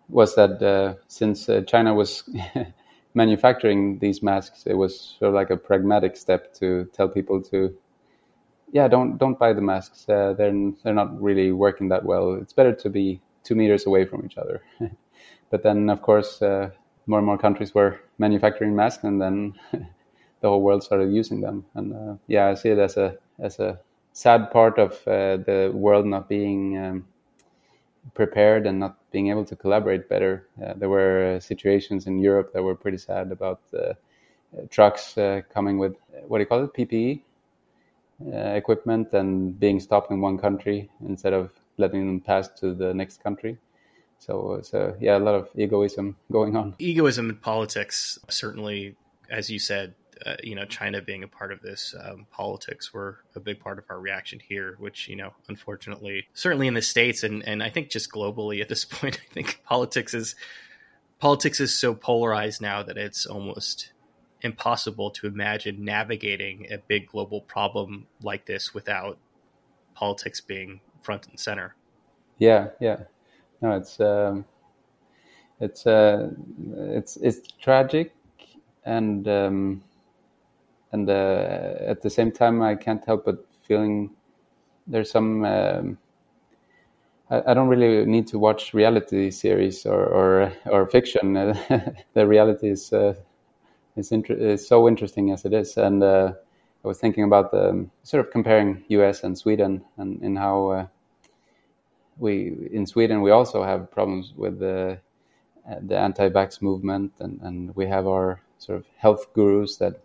was 0.09 0.35
that 0.37 0.63
uh, 0.63 0.95
since 1.09 1.49
uh, 1.49 1.63
China 1.63 1.95
was 1.95 2.23
manufacturing 3.15 3.99
these 3.99 4.23
masks, 4.23 4.65
it 4.67 4.75
was 4.75 5.17
sort 5.19 5.29
of 5.29 5.35
like 5.35 5.51
a 5.51 5.57
pragmatic 5.57 6.17
step 6.17 6.53
to 6.55 6.89
tell 6.93 7.09
people 7.09 7.43
to. 7.43 7.77
Yeah, 8.73 8.89
don't 8.89 9.19
don't 9.19 9.39
buy 9.39 9.53
the 9.53 9.61
masks. 9.61 10.09
Uh, 10.09 10.35
they're 10.37 10.73
they're 10.83 10.95
not 10.95 11.21
really 11.21 11.53
working 11.53 11.89
that 11.89 12.05
well. 12.05 12.35
It's 12.35 12.53
better 12.53 12.75
to 12.75 12.91
be 12.91 13.21
two 13.45 13.55
meters 13.55 13.87
away 13.87 14.05
from 14.07 14.25
each 14.25 14.39
other. 14.39 14.63
but 15.51 15.63
then, 15.63 15.91
of 15.91 16.01
course, 16.03 16.41
uh, 16.41 16.71
more 17.07 17.19
and 17.19 17.27
more 17.27 17.39
countries 17.39 17.75
were 17.75 18.01
manufacturing 18.19 18.75
masks, 18.75 19.05
and 19.05 19.21
then 19.21 19.55
the 19.73 20.49
whole 20.49 20.63
world 20.63 20.83
started 20.83 21.13
using 21.13 21.41
them. 21.41 21.65
And 21.75 21.93
uh, 21.93 22.15
yeah, 22.29 22.49
I 22.49 22.55
see 22.55 22.71
it 22.71 22.79
as 22.79 22.97
a 22.97 23.17
as 23.39 23.59
a 23.59 23.79
sad 24.13 24.51
part 24.51 24.79
of 24.79 24.93
uh, 25.07 25.39
the 25.39 25.71
world 25.75 26.07
not 26.07 26.29
being 26.29 26.79
um, 26.79 27.07
prepared 28.15 28.67
and 28.67 28.79
not 28.81 28.97
being 29.11 29.29
able 29.29 29.45
to 29.45 29.57
collaborate 29.57 30.09
better. 30.09 30.47
Uh, 30.63 30.75
there 30.75 30.89
were 30.89 31.37
uh, 31.37 31.41
situations 31.41 32.07
in 32.07 32.19
Europe 32.19 32.53
that 32.53 32.63
were 32.63 32.75
pretty 32.75 32.99
sad 32.99 33.33
about 33.33 33.61
uh, 33.73 33.95
trucks 34.71 35.15
coming 35.55 35.79
with 35.79 35.95
what 36.27 36.39
do 36.39 36.43
you 36.43 36.47
call 36.47 36.65
it 36.65 36.75
PPE 36.75 37.23
equipment 38.55 39.13
and 39.13 39.59
being 39.59 39.81
stopped 39.81 40.11
in 40.11 40.21
one 40.21 40.39
country 40.39 40.91
instead 41.07 41.33
of 41.33 41.51
letting 41.79 42.07
them 42.07 42.21
pass 42.21 42.49
to 42.49 42.75
the 42.75 42.93
next 42.95 43.23
country. 43.23 43.59
So, 44.19 44.61
so 44.63 44.95
yeah, 45.01 45.19
a 45.19 45.19
lot 45.19 45.35
of 45.35 45.49
egoism 45.57 46.17
going 46.33 46.57
on. 46.57 46.75
Egoism 46.79 47.31
in 47.31 47.37
politics, 47.37 48.19
certainly, 48.29 48.95
as 49.31 49.51
you 49.51 49.59
said, 49.59 49.95
uh, 50.25 50.37
you 50.43 50.55
know, 50.55 50.65
China 50.65 51.01
being 51.01 51.23
a 51.23 51.29
part 51.29 51.53
of 51.53 51.61
this, 51.63 51.95
um, 52.03 52.27
politics 52.31 52.93
were 52.93 53.19
a 53.35 53.41
big 53.41 53.61
part 53.61 53.79
of 53.79 53.85
our 53.91 53.99
reaction 53.99 54.41
here, 54.41 54.77
which, 54.79 55.09
you 55.09 55.17
know, 55.17 55.33
unfortunately, 55.49 56.27
certainly 56.35 56.67
in 56.67 56.75
the 56.75 56.83
States 56.83 57.23
and, 57.23 57.47
and 57.47 57.63
I 57.63 57.71
think 57.71 57.91
just 57.91 58.11
globally 58.11 58.61
at 58.61 58.69
this 58.69 58.85
point, 58.91 59.21
I 59.21 59.35
think 59.35 59.61
politics 59.65 60.15
is, 60.15 60.35
politics 61.19 61.61
is 61.61 61.77
so 61.77 61.95
polarized 61.95 62.61
now 62.61 62.83
that 62.83 62.97
it's 62.97 63.27
almost 63.27 63.93
impossible 64.43 65.11
to 65.11 65.27
imagine 65.27 65.85
navigating 65.85 66.67
a 66.73 66.79
big 66.79 67.07
global 67.07 67.41
problem 67.41 68.07
like 68.23 68.47
this 68.47 68.75
without 68.75 69.19
politics 69.95 70.41
being 70.41 70.81
front 71.03 71.29
and 71.29 71.39
center. 71.39 71.75
Yeah, 72.39 72.69
yeah. 72.81 73.05
No, 73.61 73.73
it's 73.73 74.01
um, 74.01 74.45
it's 75.61 75.87
uh, 75.87 76.31
it's 76.75 77.17
it's 77.19 77.47
tragic, 77.61 78.13
and 78.85 79.29
um, 79.29 79.83
and 80.93 81.09
uh, 81.09 81.75
at 81.87 82.03
the 82.03 82.11
same 82.11 82.31
time, 82.31 82.63
I 82.63 82.75
can't 82.75 83.05
help 83.05 83.25
but 83.25 83.45
feeling 83.63 84.11
there's 84.87 85.11
some. 85.11 85.45
Um, 85.45 85.99
I, 87.31 87.55
don't 87.55 87.69
really 87.69 88.05
need 88.05 88.27
to 88.29 88.39
watch 88.39 88.75
reality 88.75 89.31
series 89.31 89.87
or 89.87 90.05
or, 90.05 90.53
or 90.67 90.87
fiction. 90.87 91.33
the 92.15 92.27
reality 92.27 92.69
is 92.69 92.93
uh, 92.93 93.15
is, 93.97 94.13
inter- 94.13 94.35
is 94.35 94.67
so 94.67 94.87
interesting 94.87 95.31
as 95.31 95.45
it 95.45 95.55
is, 95.55 95.77
and 95.77 96.03
uh, 96.03 96.33
I 96.85 96.89
was 96.89 96.99
thinking 96.99 97.25
about 97.25 97.51
the 97.53 97.89
sort 98.03 98.27
of 98.27 98.33
comparing 98.33 98.85
U.S. 98.89 99.25
and 99.25 99.37
Sweden 99.37 99.85
and 99.97 100.23
in 100.23 100.37
how 100.37 100.69
uh, 100.69 100.87
we 102.19 102.69
in 102.71 102.87
Sweden 102.87 103.23
we 103.23 103.31
also 103.31 103.63
have 103.63 103.91
problems 103.91 104.35
with 104.37 104.59
the 104.59 104.99
uh, 105.71 105.77
the 105.81 105.97
anti-vax 105.97 106.61
movement, 106.61 107.13
and, 107.21 107.41
and 107.43 107.75
we 107.77 107.87
have 107.87 108.07
our 108.07 108.41
sort 108.59 108.79
of 108.79 108.87
health 108.97 109.33
gurus 109.33 109.77
that 109.77 110.01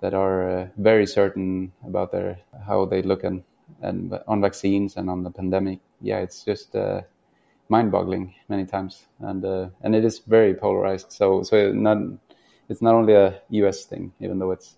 that 0.00 0.14
are 0.14 0.50
uh, 0.50 0.68
very 0.76 1.06
certain 1.06 1.72
about 1.86 2.12
their 2.12 2.38
how 2.66 2.84
they 2.84 3.02
look 3.02 3.24
and 3.24 3.42
and 3.82 4.18
on 4.28 4.40
vaccines 4.40 4.96
and 4.96 5.10
on 5.10 5.22
the 5.22 5.30
pandemic. 5.30 5.80
Yeah, 6.00 6.18
it's 6.18 6.44
just 6.44 6.76
uh, 6.76 7.02
mind-boggling 7.68 8.34
many 8.48 8.66
times, 8.66 9.06
and 9.20 9.44
uh, 9.44 9.68
and 9.82 9.94
it 9.94 10.04
is 10.04 10.20
very 10.20 10.54
polarized. 10.54 11.12
So 11.12 11.42
so 11.42 11.72
not 11.72 11.98
it's 12.68 12.82
not 12.82 12.94
only 12.94 13.14
a 13.14 13.40
U.S. 13.50 13.84
thing, 13.84 14.12
even 14.20 14.38
though 14.38 14.50
it's 14.50 14.74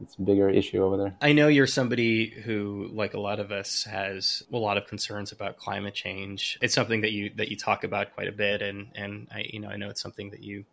it's 0.00 0.16
a 0.16 0.22
bigger 0.22 0.50
issue 0.50 0.82
over 0.82 0.96
there. 0.96 1.14
I 1.20 1.32
know 1.32 1.48
you're 1.48 1.66
somebody 1.66 2.28
who, 2.28 2.88
like 2.92 3.14
a 3.14 3.20
lot 3.20 3.40
of 3.40 3.52
us, 3.52 3.84
has 3.84 4.42
a 4.52 4.56
lot 4.56 4.76
of 4.76 4.86
concerns 4.86 5.32
about 5.32 5.56
climate 5.56 5.94
change. 5.94 6.58
It's 6.60 6.74
something 6.74 7.00
that 7.02 7.12
you 7.12 7.30
that 7.36 7.48
you 7.48 7.56
talk 7.56 7.84
about 7.84 8.14
quite 8.14 8.28
a 8.28 8.32
bit, 8.32 8.62
and 8.62 8.88
and 8.94 9.28
I 9.32 9.46
you 9.48 9.60
know 9.60 9.68
I 9.68 9.76
know 9.76 9.88
it's 9.88 10.02
something 10.02 10.30
that 10.30 10.42
you 10.42 10.64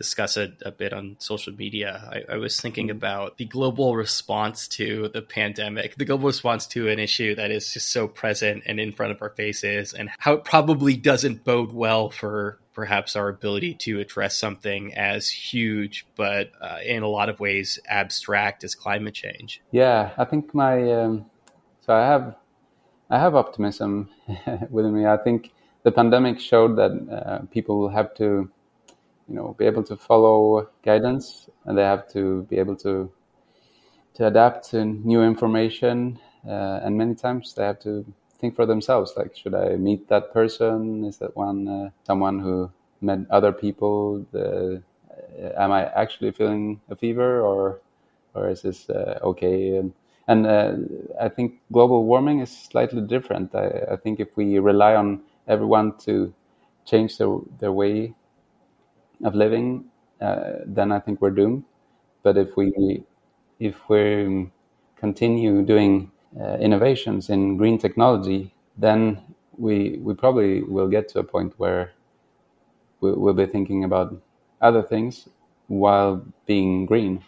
discuss 0.00 0.38
it 0.38 0.54
a 0.64 0.70
bit 0.70 0.94
on 0.94 1.16
social 1.18 1.52
media. 1.52 2.08
I, 2.10 2.32
I, 2.32 2.36
was 2.38 2.58
thinking 2.58 2.86
mm-hmm. 2.86 2.96
about 2.96 3.36
the 3.36 3.44
global 3.44 3.96
response 3.96 4.66
to 4.68 5.10
the 5.12 5.20
pandemic, 5.20 5.96
the 5.96 6.06
global 6.06 6.28
response 6.28 6.66
to 6.68 6.88
an 6.88 6.98
issue 6.98 7.34
that 7.34 7.50
is 7.50 7.70
just 7.70 7.90
so 7.90 8.08
present 8.08 8.62
and 8.64 8.80
in 8.80 8.92
front 8.92 9.12
of 9.12 9.20
our 9.20 9.28
faces, 9.28 9.92
and 9.92 10.08
how 10.18 10.32
it 10.32 10.44
probably 10.44 10.96
doesn't 10.96 11.44
bode 11.44 11.74
well 11.74 12.08
for 12.08 12.58
perhaps 12.72 13.14
our 13.14 13.28
ability 13.28 13.74
to 13.74 14.00
address 14.00 14.38
something 14.38 14.94
as 14.94 15.28
huge, 15.28 16.06
but 16.16 16.50
uh, 16.62 16.78
in 16.82 17.02
a 17.02 17.08
lot 17.08 17.28
of 17.28 17.38
ways 17.38 17.78
abstract 17.86 18.64
as 18.64 18.74
climate 18.74 19.12
change. 19.12 19.60
Yeah, 19.70 20.12
I 20.16 20.24
think 20.24 20.54
my 20.54 20.90
um, 20.92 21.26
so 21.84 21.92
I 21.92 22.06
have 22.06 22.36
I 23.10 23.18
have 23.18 23.34
optimism 23.34 24.08
within 24.70 24.94
me. 24.94 25.04
I 25.04 25.18
think 25.18 25.52
the 25.82 25.92
pandemic 25.92 26.40
showed 26.40 26.76
that 26.76 26.92
uh, 27.12 27.44
people 27.52 27.78
will 27.78 27.90
have 27.90 28.14
to 28.14 28.50
you 29.30 29.36
know 29.36 29.54
be 29.58 29.66
able 29.66 29.84
to 29.84 29.96
follow 29.96 30.68
guidance 30.84 31.48
and 31.66 31.78
they 31.78 31.84
have 31.84 32.08
to 32.12 32.42
be 32.50 32.58
able 32.58 32.76
to 32.76 33.12
to 34.14 34.26
adapt 34.26 34.70
to 34.70 34.84
new 34.84 35.22
information 35.22 36.18
uh, 36.46 36.80
and 36.82 36.96
many 36.96 37.14
times 37.14 37.54
they 37.54 37.64
have 37.64 37.78
to 37.80 38.04
think 38.38 38.54
for 38.56 38.66
themselves 38.66 39.12
like 39.16 39.36
should 39.36 39.54
i 39.54 39.76
meet 39.76 40.08
that 40.08 40.32
person? 40.32 41.04
Is 41.04 41.18
that 41.18 41.36
one 41.36 41.68
uh, 41.68 41.90
someone 42.06 42.38
who 42.38 42.70
met 43.02 43.20
other 43.30 43.52
people? 43.52 44.24
The, 44.32 44.82
uh, 45.10 45.62
am 45.62 45.72
i 45.72 45.84
actually 45.84 46.30
feeling 46.32 46.80
a 46.88 46.96
fever 46.96 47.42
or 47.42 47.80
or 48.34 48.48
is 48.48 48.62
this 48.62 48.88
uh, 48.88 49.18
okay? 49.22 49.76
And 49.76 49.92
and 50.28 50.46
uh, 50.46 50.74
I 51.20 51.28
think 51.28 51.60
global 51.72 52.04
warming 52.04 52.40
is 52.40 52.50
slightly 52.56 53.02
different. 53.02 53.54
I, 53.54 53.66
I 53.92 53.96
think 53.96 54.20
if 54.20 54.36
we 54.36 54.58
rely 54.58 54.94
on 54.94 55.22
everyone 55.48 55.98
to 56.06 56.32
change 56.86 57.18
their, 57.18 57.36
their 57.58 57.72
way 57.72 58.14
of 59.24 59.34
living, 59.34 59.84
uh, 60.20 60.52
then 60.66 60.92
I 60.92 60.98
think 61.00 61.20
we're 61.20 61.30
doomed. 61.30 61.64
But 62.22 62.36
if 62.38 62.56
we 62.56 63.04
if 63.58 63.76
we 63.88 64.50
continue 64.96 65.62
doing 65.62 66.10
uh, 66.40 66.56
innovations 66.58 67.30
in 67.30 67.56
green 67.56 67.78
technology, 67.78 68.54
then 68.76 69.20
we 69.58 69.98
we 70.02 70.14
probably 70.14 70.62
will 70.62 70.88
get 70.88 71.08
to 71.10 71.20
a 71.20 71.24
point 71.24 71.54
where 71.58 71.92
we, 73.00 73.12
will 73.12 73.34
be 73.34 73.46
thinking 73.46 73.84
about 73.84 74.14
other 74.60 74.82
things 74.82 75.28
while 75.68 76.24
being 76.46 76.86
green. 76.86 77.22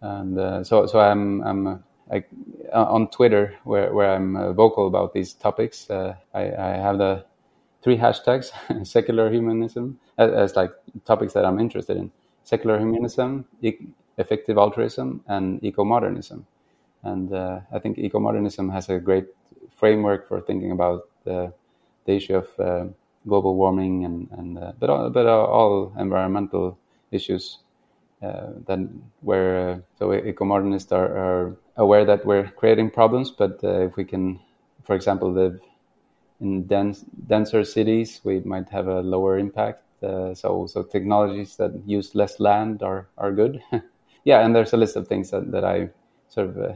And 0.00 0.38
uh, 0.38 0.64
so 0.64 0.86
so 0.86 1.00
I'm 1.00 1.42
I'm 1.42 1.84
I, 2.10 2.24
on 2.72 3.08
Twitter 3.10 3.54
where 3.64 3.92
where 3.94 4.14
I'm 4.14 4.36
uh, 4.36 4.52
vocal 4.52 4.86
about 4.86 5.12
these 5.14 5.32
topics. 5.34 5.90
Uh, 5.90 6.16
I, 6.34 6.42
I 6.52 6.68
have 6.76 6.98
the 6.98 7.24
three 7.86 7.96
hashtags 7.96 8.50
secular 8.94 9.30
humanism 9.30 9.96
as, 10.18 10.32
as, 10.32 10.56
like 10.56 10.72
topics 11.04 11.32
that 11.34 11.44
I'm 11.44 11.60
interested 11.60 11.96
in 11.96 12.10
secular 12.42 12.80
humanism, 12.80 13.44
e- 13.62 13.78
effective 14.18 14.58
altruism, 14.58 15.22
and 15.28 15.62
eco 15.62 15.84
modernism. 15.84 16.44
And 17.04 17.32
uh, 17.32 17.60
I 17.72 17.78
think 17.78 17.98
eco 17.98 18.18
modernism 18.18 18.70
has 18.70 18.88
a 18.88 18.98
great 18.98 19.26
framework 19.76 20.26
for 20.26 20.40
thinking 20.40 20.72
about 20.72 21.02
the, 21.22 21.52
the 22.06 22.12
issue 22.16 22.34
of 22.34 22.48
uh, 22.58 22.86
global 23.28 23.54
warming 23.54 24.04
and, 24.04 24.28
and 24.32 24.58
uh, 24.58 24.72
but, 24.80 24.90
all, 24.90 25.08
but 25.10 25.26
all 25.26 25.92
environmental 25.96 26.76
issues. 27.12 27.58
Uh, 28.20 28.48
that 28.66 28.80
where 29.20 29.70
uh, 29.70 29.78
so 29.96 30.12
eco 30.12 30.44
modernists 30.44 30.90
are, 30.90 31.16
are, 31.16 31.56
aware 31.76 32.04
that 32.06 32.24
we're 32.24 32.50
creating 32.52 32.90
problems, 32.90 33.30
but 33.30 33.62
uh, 33.62 33.82
if 33.82 33.94
we 33.94 34.04
can, 34.04 34.40
for 34.82 34.96
example, 34.96 35.30
live 35.30 35.60
in 36.40 36.66
dense, 36.66 37.04
denser 37.26 37.64
cities, 37.64 38.20
we 38.24 38.40
might 38.40 38.68
have 38.70 38.88
a 38.88 39.00
lower 39.00 39.38
impact. 39.38 39.82
Uh, 40.02 40.34
so, 40.34 40.66
so 40.66 40.82
technologies 40.82 41.56
that 41.56 41.72
use 41.86 42.14
less 42.14 42.38
land 42.38 42.82
are 42.82 43.08
are 43.16 43.32
good. 43.32 43.62
yeah, 44.24 44.44
and 44.44 44.54
there's 44.54 44.72
a 44.72 44.76
list 44.76 44.96
of 44.96 45.08
things 45.08 45.30
that, 45.30 45.50
that 45.52 45.64
I 45.64 45.88
sort 46.28 46.50
of 46.50 46.58
uh, 46.58 46.74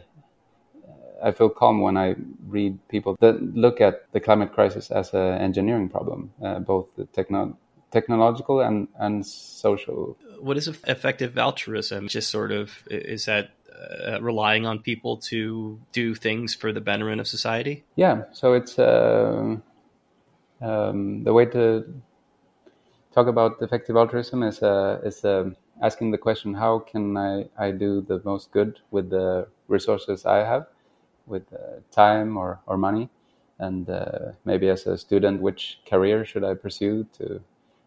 I 1.23 1.33
feel 1.33 1.51
calm 1.51 1.81
when 1.83 1.97
I 1.97 2.17
read 2.47 2.79
people 2.89 3.17
that 3.21 3.43
look 3.55 3.81
at 3.81 4.11
the 4.13 4.21
climate 4.21 4.53
crisis 4.53 4.91
as 4.91 5.13
an 5.13 5.35
engineering 5.41 5.89
problem, 5.89 6.33
uh, 6.43 6.61
both 6.61 6.87
the 6.97 7.05
techno- 7.07 7.57
technological 7.91 8.61
and, 8.61 8.89
and 8.99 9.27
social. 9.27 10.17
What 10.41 10.57
is 10.57 10.69
effective 10.69 11.37
altruism? 11.37 12.09
Just 12.09 12.31
sort 12.31 12.53
of 12.53 12.83
is 12.91 13.27
that 13.27 13.51
uh, 13.81 14.21
relying 14.21 14.67
on 14.67 14.79
people 14.81 15.17
to 15.17 15.81
do 15.93 16.15
things 16.15 16.55
for 16.55 16.73
the 16.73 16.81
betterment 16.81 17.21
of 17.21 17.27
society? 17.29 17.85
Yeah, 17.97 18.25
so 18.33 18.55
it's 18.55 18.79
uh, 18.79 19.57
um, 20.61 21.25
the 21.25 21.33
way 21.33 21.47
to 21.47 21.85
talk 23.13 23.27
about 23.27 23.63
effective 23.63 23.97
altruism 23.97 24.43
is 24.43 24.63
uh, 24.63 25.01
is 25.05 25.25
uh, 25.25 25.51
asking 25.83 26.11
the 26.11 26.19
question: 26.19 26.55
How 26.55 26.79
can 26.79 27.17
I, 27.17 27.49
I 27.59 27.71
do 27.71 28.01
the 28.01 28.21
most 28.25 28.53
good 28.53 28.81
with 28.91 29.11
the 29.11 29.49
resources 29.69 30.27
I 30.27 30.39
have? 30.39 30.67
with 31.31 31.45
uh, 31.53 31.81
time 31.91 32.37
or, 32.37 32.61
or 32.67 32.77
money 32.77 33.09
and 33.59 33.89
uh, 33.89 34.33
maybe 34.45 34.69
as 34.69 34.87
a 34.87 34.99
student 34.99 35.41
which 35.41 35.79
career 35.89 36.25
should 36.25 36.45
i 36.45 36.53
pursue 36.53 37.07
to 37.17 37.41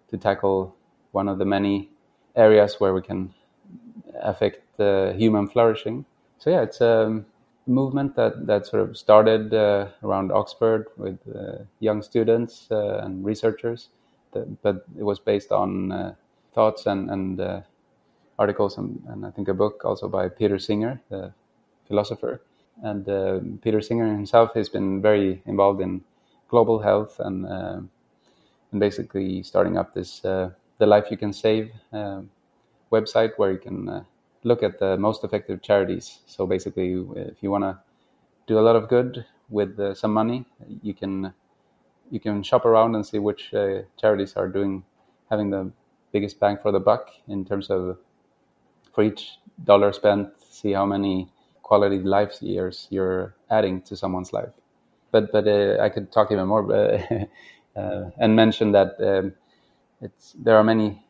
to 0.09 0.17
tackle 0.17 0.75
one 1.11 1.27
of 1.27 1.37
the 1.37 1.45
many 1.45 1.89
areas 2.35 2.79
where 2.79 2.93
we 2.93 3.01
can 3.01 3.33
affect 4.21 4.61
the 4.77 5.13
human 5.17 5.47
flourishing. 5.47 6.05
So 6.39 6.49
yeah 6.49 6.61
it's 6.61 6.81
a 6.81 7.23
movement 7.65 8.15
that 8.15 8.45
that 8.47 8.65
sort 8.67 8.81
of 8.83 8.97
started 8.97 9.53
uh, 9.53 9.87
around 10.03 10.31
oxford 10.31 10.87
with 10.97 11.19
uh, 11.33 11.63
young 11.79 12.01
students 12.01 12.67
uh, 12.71 13.01
and 13.03 13.23
researchers. 13.23 13.89
That, 14.33 14.61
but 14.61 14.85
it 14.97 15.03
was 15.03 15.19
based 15.19 15.51
on 15.51 15.91
uh, 15.91 16.15
thoughts 16.53 16.85
and 16.85 17.09
and 17.09 17.63
articles 18.39 18.77
and, 18.77 19.01
and 19.09 19.25
i 19.25 19.29
think 19.29 19.47
a 19.47 19.53
book 19.53 19.85
also 19.85 20.07
by 20.09 20.27
peter 20.27 20.57
singer 20.57 20.99
the 21.09 21.31
philosopher. 21.87 22.41
And 22.83 23.07
uh, 23.07 23.39
Peter 23.61 23.81
Singer 23.81 24.07
himself 24.07 24.53
has 24.55 24.69
been 24.69 25.01
very 25.01 25.41
involved 25.45 25.81
in 25.81 26.03
global 26.49 26.79
health 26.79 27.19
and 27.19 27.45
uh, 27.45 27.81
and 28.71 28.79
basically 28.79 29.43
starting 29.43 29.77
up 29.77 29.93
this 29.93 30.25
uh, 30.25 30.49
the 30.79 30.87
Life 30.87 31.11
You 31.11 31.17
Can 31.17 31.33
Save 31.33 31.71
uh, 31.93 32.21
website 32.97 33.31
where 33.37 33.51
you 33.51 33.59
can 33.59 33.89
uh, 33.89 34.03
look 34.43 34.63
at 34.63 34.79
the 34.79 34.97
most 34.97 35.23
effective 35.23 35.61
charities. 35.61 36.19
So 36.27 36.45
basically, 36.47 36.89
if 37.15 37.37
you 37.41 37.51
want 37.51 37.63
to 37.65 37.79
do 38.47 38.59
a 38.59 38.65
lot 38.67 38.75
of 38.75 38.89
good 38.89 39.25
with 39.49 39.79
uh, 39.79 39.93
some 39.95 40.13
money, 40.13 40.45
you 40.81 40.93
can 40.93 41.33
you 42.11 42.19
can 42.19 42.43
shop 42.43 42.65
around 42.65 42.95
and 42.95 43.05
see 43.05 43.19
which 43.19 43.53
charities 44.01 44.35
are 44.35 44.47
doing 44.49 44.83
having 45.29 45.49
the 45.51 45.71
biggest 46.13 46.39
bang 46.39 46.57
for 46.61 46.71
the 46.71 46.79
buck 46.79 47.09
in 47.27 47.45
terms 47.45 47.69
of 47.69 47.97
for 48.93 49.03
each 49.03 49.39
dollar 49.63 49.91
spent, 49.93 50.29
see 50.41 50.71
how 50.73 50.85
many 50.85 51.29
quality 51.61 51.99
life 51.99 52.41
years 52.41 52.87
you're 52.89 53.35
adding 53.49 53.81
to 53.83 53.95
someone's 53.95 54.33
life. 54.33 54.51
But 55.11 55.31
but 55.31 55.47
uh, 55.47 55.77
I 55.81 55.89
could 55.89 56.11
talk 56.11 56.31
even 56.31 56.47
more 56.47 56.63
uh, 57.75 58.09
and 58.17 58.35
mention 58.35 58.71
that 58.73 58.95
um, 59.01 59.33
it's 60.01 60.33
there 60.33 60.57
are 60.57 60.63
many 60.63 61.02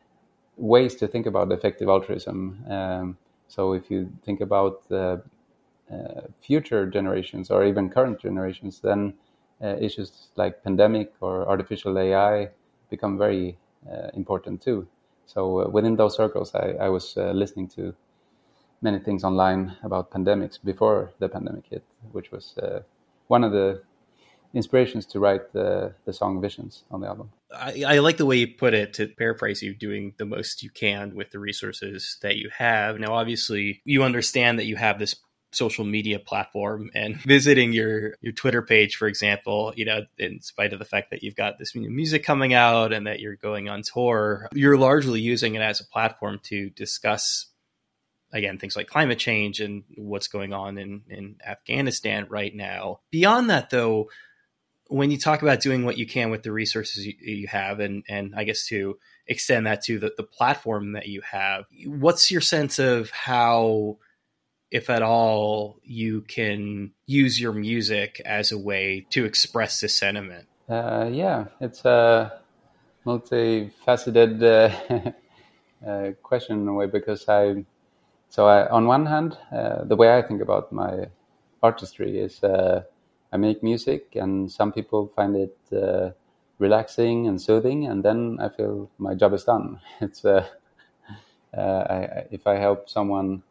ways 0.56 0.94
to 0.96 1.06
think 1.06 1.26
about 1.26 1.52
effective 1.52 1.88
altruism. 1.88 2.64
Um, 2.68 3.16
so 3.48 3.72
if 3.72 3.90
you 3.90 4.10
think 4.24 4.40
about 4.40 4.82
uh, 4.90 5.18
future 6.40 6.86
generations 6.86 7.50
or 7.50 7.64
even 7.64 7.90
current 7.90 8.20
generations, 8.20 8.80
then 8.80 9.14
uh, 9.62 9.76
issues 9.80 10.28
like 10.36 10.62
pandemic 10.62 11.12
or 11.20 11.48
artificial 11.48 11.98
AI 11.98 12.50
become 12.90 13.18
very 13.18 13.56
uh, 13.90 14.08
important 14.14 14.62
too. 14.62 14.86
So 15.26 15.60
uh, 15.60 15.68
within 15.68 15.96
those 15.96 16.16
circles, 16.16 16.54
I, 16.54 16.74
I 16.80 16.88
was 16.88 17.16
listening 17.16 17.68
to 17.68 17.94
many 18.82 18.98
things 18.98 19.24
online 19.24 19.76
about 19.82 20.10
pandemics 20.10 20.58
before 20.62 21.12
the 21.18 21.28
pandemic 21.28 21.64
hit, 21.70 21.82
which 22.12 22.30
was 22.30 22.56
uh, 22.58 22.80
one 23.28 23.44
of 23.44 23.52
the 23.52 23.82
inspirations 24.54 25.04
to 25.06 25.18
write 25.18 25.52
the, 25.52 25.92
the 26.04 26.12
song 26.12 26.40
Visions 26.40 26.84
on 26.90 27.00
the 27.00 27.08
album. 27.08 27.30
I, 27.52 27.84
I, 27.86 27.98
like 27.98 28.16
the 28.16 28.26
way 28.26 28.36
you 28.36 28.48
put 28.48 28.74
it, 28.74 28.94
to 28.94 29.08
paraphrase 29.08 29.62
you, 29.62 29.74
doing 29.74 30.14
the 30.16 30.24
most 30.24 30.62
you 30.62 30.70
can 30.70 31.14
with 31.14 31.30
the 31.30 31.38
resources 31.38 32.18
that 32.22 32.36
you 32.36 32.50
have. 32.56 32.98
Now, 32.98 33.14
obviously, 33.14 33.82
you 33.84 34.02
understand 34.02 34.58
that 34.58 34.66
you 34.66 34.76
have 34.76 34.98
this 34.98 35.16
social 35.52 35.84
media 35.84 36.18
platform 36.18 36.90
and 36.94 37.16
visiting 37.20 37.72
your 37.72 38.16
your 38.20 38.32
Twitter 38.32 38.60
page 38.60 38.96
for 38.96 39.06
example 39.06 39.72
you 39.76 39.84
know 39.84 40.00
in 40.18 40.40
spite 40.40 40.72
of 40.72 40.80
the 40.80 40.84
fact 40.84 41.12
that 41.12 41.22
you've 41.22 41.36
got 41.36 41.60
this 41.60 41.76
new 41.76 41.88
music 41.88 42.24
coming 42.24 42.52
out 42.52 42.92
and 42.92 43.06
that 43.06 43.20
you're 43.20 43.36
going 43.36 43.68
on 43.68 43.80
tour 43.82 44.48
you're 44.52 44.76
largely 44.76 45.20
using 45.20 45.54
it 45.54 45.60
as 45.60 45.80
a 45.80 45.86
platform 45.86 46.40
to 46.42 46.70
discuss 46.70 47.46
again 48.34 48.58
things 48.58 48.76
like 48.76 48.88
climate 48.88 49.18
change 49.18 49.60
and 49.60 49.84
what's 49.96 50.28
going 50.28 50.52
on 50.52 50.76
in 50.76 51.02
in 51.08 51.36
Afghanistan 51.46 52.26
right 52.28 52.54
now. 52.54 53.00
Beyond 53.10 53.48
that, 53.48 53.70
though, 53.70 54.10
when 54.94 55.10
you 55.10 55.18
talk 55.18 55.42
about 55.42 55.60
doing 55.60 55.84
what 55.84 55.98
you 55.98 56.06
can 56.06 56.30
with 56.30 56.42
the 56.42 56.52
resources 56.52 57.06
you, 57.06 57.14
you 57.20 57.48
have, 57.48 57.80
and 57.80 58.04
and 58.08 58.34
I 58.36 58.44
guess 58.44 58.66
to 58.68 58.98
extend 59.26 59.66
that 59.66 59.82
to 59.84 59.98
the, 59.98 60.12
the 60.16 60.22
platform 60.22 60.92
that 60.92 61.08
you 61.08 61.20
have, 61.22 61.64
what's 61.86 62.30
your 62.30 62.40
sense 62.40 62.78
of 62.78 63.10
how? 63.10 63.98
if 64.70 64.90
at 64.90 65.02
all, 65.02 65.78
you 65.84 66.22
can 66.22 66.90
use 67.06 67.40
your 67.40 67.52
music 67.52 68.20
as 68.24 68.50
a 68.50 68.58
way 68.58 69.06
to 69.10 69.24
express 69.24 69.80
this 69.80 69.94
sentiment? 69.94 70.48
Uh, 70.68 71.08
yeah, 71.12 71.44
it's 71.60 71.84
a 71.84 72.40
multifaceted 73.06 74.42
uh, 74.42 75.12
uh, 75.88 76.12
question 76.24 76.62
in 76.62 76.66
a 76.66 76.72
way 76.72 76.86
because 76.86 77.28
I 77.28 77.64
so 78.30 78.48
I, 78.48 78.68
on 78.68 78.86
one 78.86 79.06
hand, 79.06 79.38
uh, 79.52 79.84
the 79.84 79.94
way 79.94 80.18
I 80.18 80.22
think 80.22 80.42
about 80.42 80.72
my 80.72 81.06
artistry 81.62 82.18
is 82.18 82.42
uh, 82.42 82.82
I 83.34 83.36
make 83.36 83.64
music, 83.64 84.14
and 84.14 84.50
some 84.50 84.70
people 84.70 85.10
find 85.16 85.34
it 85.34 85.58
uh, 85.76 86.10
relaxing 86.60 87.26
and 87.26 87.42
soothing, 87.42 87.86
and 87.86 88.04
then 88.04 88.38
I 88.40 88.48
feel 88.48 88.88
my 88.98 89.14
job 89.14 89.34
is 89.34 89.42
done. 89.42 89.80
It's 90.00 90.24
uh, 90.24 90.46
uh, 91.56 91.60
I, 91.90 92.26
if 92.30 92.46
I 92.46 92.54
help 92.56 92.88
someone 92.88 93.42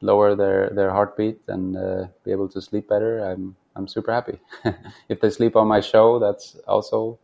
lower 0.00 0.34
their, 0.34 0.70
their 0.70 0.90
heartbeat 0.90 1.40
and 1.46 1.76
uh, 1.76 2.06
be 2.24 2.32
able 2.32 2.48
to 2.48 2.60
sleep 2.60 2.88
better, 2.88 3.20
I'm 3.24 3.54
I'm 3.76 3.86
super 3.86 4.12
happy. 4.12 4.40
if 5.08 5.20
they 5.20 5.30
sleep 5.30 5.54
on 5.54 5.68
my 5.68 5.80
show, 5.80 6.18
that's 6.18 6.56
also 6.66 7.16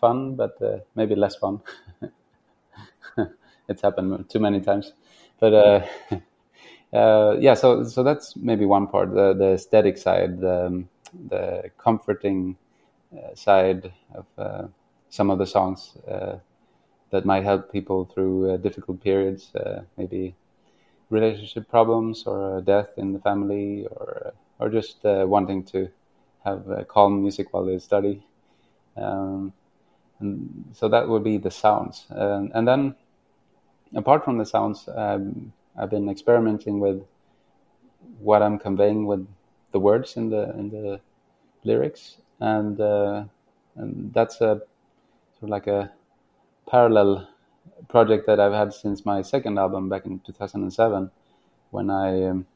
fun, 0.00 0.34
but 0.34 0.58
maybe 0.96 1.14
less 1.14 1.36
fun. 1.36 1.60
it's 3.68 3.82
happened 3.82 4.28
too 4.28 4.40
many 4.40 4.60
times, 4.60 4.92
but 5.38 5.54
uh, 6.92 7.36
yeah, 7.38 7.54
so 7.54 7.84
so 7.84 8.02
that's 8.02 8.34
maybe 8.36 8.64
one 8.64 8.86
part, 8.88 9.14
the 9.14 9.34
the 9.34 9.52
aesthetic 9.54 9.98
side, 9.98 10.40
the, 10.40 10.82
the 11.28 11.70
comforting 11.78 12.56
uh, 13.16 13.34
side 13.34 13.92
of 14.14 14.26
uh, 14.38 14.66
some 15.08 15.30
of 15.30 15.38
the 15.38 15.46
songs 15.46 15.94
uh, 16.08 16.36
that 17.10 17.24
might 17.24 17.44
help 17.44 17.72
people 17.72 18.04
through 18.04 18.56
difficult 18.58 19.02
periods, 19.02 19.52
maybe 19.96 20.34
relationship 21.10 21.68
problems 21.68 22.24
or 22.24 22.60
death 22.60 22.90
in 22.96 23.12
the 23.12 23.18
family, 23.18 23.86
or 23.90 24.32
or 24.60 24.68
just 24.68 24.98
wanting 25.02 25.64
to 25.64 25.88
have 26.44 26.86
calm 26.86 27.20
music 27.22 27.52
while 27.52 27.64
they 27.64 27.78
study. 27.78 28.22
Um, 28.96 29.52
and 30.20 30.66
so 30.72 30.88
that 30.88 31.08
would 31.08 31.24
be 31.24 31.38
the 31.38 31.50
sounds, 31.50 32.06
and, 32.10 32.52
and 32.54 32.68
then 32.68 32.94
apart 33.96 34.24
from 34.24 34.38
the 34.38 34.46
sounds. 34.46 34.88
Um, 34.94 35.52
I've 35.76 35.90
been 35.90 36.08
experimenting 36.08 36.80
with 36.80 37.02
what 38.18 38.42
I'm 38.42 38.58
conveying 38.58 39.06
with 39.06 39.26
the 39.72 39.80
words 39.80 40.16
in 40.16 40.30
the 40.30 40.50
in 40.58 40.70
the 40.70 41.00
lyrics, 41.64 42.16
and 42.40 42.80
uh, 42.80 43.24
and 43.76 44.12
that's 44.12 44.36
a 44.36 44.62
sort 45.38 45.42
of 45.42 45.48
like 45.48 45.66
a 45.66 45.92
parallel 46.68 47.28
project 47.88 48.26
that 48.26 48.40
I've 48.40 48.52
had 48.52 48.72
since 48.72 49.04
my 49.04 49.22
second 49.22 49.58
album 49.58 49.88
back 49.88 50.06
in 50.06 50.20
2007, 50.20 51.10
when 51.70 51.90
I 51.90 52.24
um, 52.24 52.46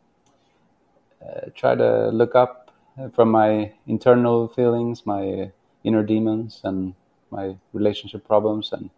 uh, 1.24 1.48
try 1.54 1.74
to 1.74 2.08
look 2.08 2.34
up 2.34 2.70
from 3.12 3.30
my 3.30 3.72
internal 3.86 4.48
feelings, 4.48 5.06
my 5.06 5.50
inner 5.82 6.02
demons, 6.02 6.60
and 6.64 6.94
my 7.30 7.56
relationship 7.72 8.26
problems, 8.26 8.72
and 8.72 8.90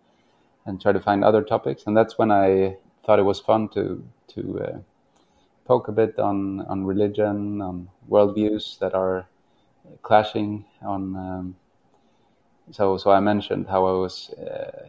and 0.66 0.80
try 0.80 0.92
to 0.92 1.00
find 1.00 1.24
other 1.24 1.42
topics. 1.42 1.84
And 1.86 1.96
that's 1.96 2.18
when 2.18 2.30
I 2.30 2.76
thought 3.04 3.18
it 3.18 3.24
was 3.24 3.40
fun 3.40 3.68
to 3.70 4.04
to 4.28 4.60
uh, 4.60 4.78
poke 5.66 5.88
a 5.88 5.92
bit 5.92 6.18
on 6.18 6.60
on 6.62 6.84
religion, 6.84 7.60
on 7.60 7.88
worldviews 8.08 8.78
that 8.78 8.94
are 8.94 9.26
clashing. 10.02 10.64
On 10.82 11.16
um, 11.16 11.56
so 12.70 12.96
so 12.96 13.10
I 13.10 13.20
mentioned 13.20 13.66
how 13.68 13.86
I 13.86 13.92
was 13.92 14.30
uh, 14.30 14.88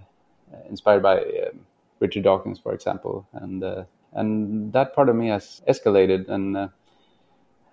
inspired 0.69 1.03
by 1.03 1.17
um, 1.19 1.65
Richard 1.99 2.23
Dawkins, 2.23 2.59
for 2.59 2.73
example, 2.73 3.27
and 3.33 3.63
uh, 3.63 3.83
and 4.13 4.71
that 4.73 4.95
part 4.95 5.09
of 5.09 5.15
me 5.15 5.29
has 5.29 5.61
escalated, 5.67 6.29
and 6.29 6.57
uh, 6.57 6.67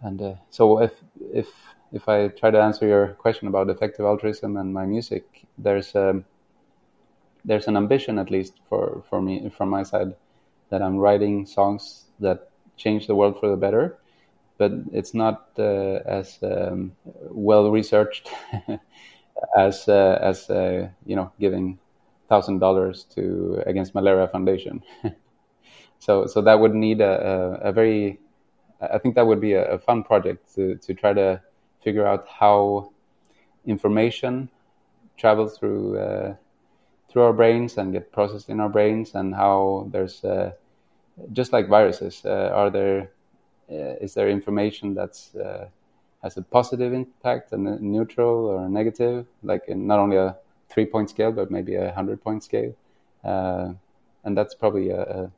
and 0.02 0.20
uh, 0.22 0.34
so 0.50 0.80
if 0.80 0.92
if 1.32 1.48
if 1.92 2.08
I 2.08 2.28
try 2.28 2.50
to 2.50 2.60
answer 2.60 2.86
your 2.86 3.08
question 3.08 3.48
about 3.48 3.70
effective 3.70 4.04
altruism 4.04 4.56
and 4.56 4.72
my 4.72 4.86
music, 4.86 5.24
there's 5.58 5.94
um, 5.94 6.24
there's 7.44 7.68
an 7.68 7.76
ambition 7.76 8.18
at 8.18 8.30
least 8.30 8.54
for 8.68 9.02
for 9.08 9.20
me 9.20 9.48
from 9.50 9.68
my 9.68 9.82
side 9.82 10.14
that 10.70 10.82
I'm 10.82 10.96
writing 10.96 11.46
songs 11.46 12.04
that 12.20 12.48
change 12.76 13.06
the 13.06 13.14
world 13.14 13.38
for 13.40 13.48
the 13.48 13.56
better, 13.56 13.98
but 14.58 14.72
it's 14.92 15.14
not 15.14 15.48
uh, 15.58 16.00
as 16.06 16.38
um, 16.42 16.92
well 17.30 17.70
researched 17.70 18.30
as 19.56 19.88
uh, 19.88 20.18
as 20.20 20.48
uh, 20.50 20.88
you 21.06 21.16
know 21.16 21.32
giving 21.40 21.78
thousand 22.28 22.58
dollars 22.58 23.04
to 23.14 23.62
Against 23.66 23.94
Malaria 23.94 24.28
Foundation. 24.28 24.82
so 25.98 26.26
so 26.26 26.40
that 26.42 26.58
would 26.58 26.74
need 26.74 27.00
a, 27.00 27.60
a, 27.62 27.68
a, 27.68 27.72
very 27.72 28.18
I 28.80 28.98
think 28.98 29.14
that 29.14 29.26
would 29.26 29.40
be 29.40 29.52
a, 29.54 29.74
a, 29.74 29.78
fun 29.78 30.02
project 30.02 30.54
to 30.54 30.76
to 30.76 30.94
try 30.94 31.12
to 31.12 31.40
figure 31.82 32.06
out 32.06 32.26
how 32.28 32.90
information 33.66 34.48
travels 35.16 35.58
through 35.58 35.98
uh, 35.98 36.34
through 37.08 37.22
our 37.22 37.32
brains 37.32 37.78
and 37.78 37.92
get 37.92 38.12
processed 38.12 38.48
in 38.48 38.60
our 38.60 38.68
brains, 38.68 39.14
and 39.14 39.34
how 39.34 39.88
there's 39.92 40.24
uh, 40.24 40.52
just 41.32 41.52
like 41.52 41.68
viruses, 41.68 42.22
uh, 42.24 42.50
are 42.54 42.70
there 42.70 43.10
uh, 43.70 43.96
is 44.00 44.14
there 44.14 44.28
information 44.28 44.94
that's 44.94 45.34
uh, 45.34 45.68
has 46.22 46.36
a 46.36 46.42
positive 46.42 46.92
impact 46.92 47.52
and 47.52 47.66
a 47.66 47.82
neutral 47.82 48.46
or 48.46 48.66
a 48.66 48.68
negative, 48.68 49.26
like 49.42 49.68
not 49.68 49.98
only 49.98 50.16
a 50.16 50.36
three 50.68 50.86
point 50.86 51.10
scale, 51.10 51.32
but 51.32 51.50
maybe 51.50 51.74
a 51.74 51.92
hundred 51.92 52.22
point 52.22 52.42
scale. 52.42 52.74
And 54.24 54.36
that's 54.36 54.54
probably 54.54 54.90
a, 54.90 55.02
a, 55.02 55.30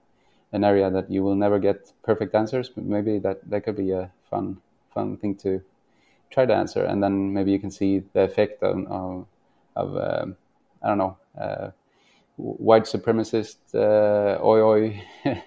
an 0.53 0.65
area 0.65 0.91
that 0.91 1.11
you 1.11 1.23
will 1.23 1.35
never 1.35 1.59
get 1.59 1.93
perfect 2.03 2.35
answers, 2.35 2.69
but 2.69 2.85
maybe 2.85 3.19
that, 3.19 3.49
that 3.51 3.65
could 3.65 3.77
be 3.77 3.91
a 3.91 4.11
fun, 4.31 4.59
fun 4.95 5.17
thing 5.17 5.35
to 5.37 5.61
try 6.31 6.47
to 6.47 6.55
answer. 6.55 6.85
And 6.85 7.03
then 7.03 7.33
maybe 7.33 7.51
you 7.51 7.59
can 7.59 7.71
see 7.71 8.05
the 8.13 8.23
effect 8.23 8.63
of, 8.63 8.87
of, 8.87 9.27
of 9.75 9.97
um, 9.97 10.37
I 10.83 10.89
don't 10.89 10.99
know, 10.99 11.17
uh, 11.39 11.71
white 12.37 12.85
supremacist, 12.85 13.57
uh, 13.75 14.43
oi 14.43 14.61
oi 14.61 15.03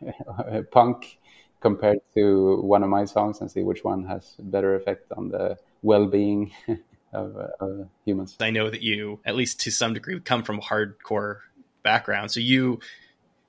punk 0.70 1.18
compared 1.60 1.98
to 2.14 2.60
one 2.62 2.82
of 2.82 2.88
my 2.88 3.04
songs 3.04 3.40
and 3.40 3.50
see 3.50 3.62
which 3.62 3.82
one 3.82 4.04
has 4.06 4.36
better 4.38 4.74
effect 4.76 5.10
on 5.16 5.28
the 5.28 5.56
well-being 5.82 6.52
of, 7.12 7.36
uh, 7.36 7.48
of 7.60 7.88
humans. 8.04 8.36
I 8.40 8.50
know 8.50 8.70
that 8.70 8.82
you, 8.82 9.20
at 9.24 9.34
least 9.34 9.60
to 9.60 9.70
some 9.70 9.94
degree, 9.94 10.20
come 10.20 10.42
from 10.42 10.58
a 10.58 10.62
hardcore 10.62 11.38
background, 11.82 12.30
so 12.30 12.40
you 12.40 12.80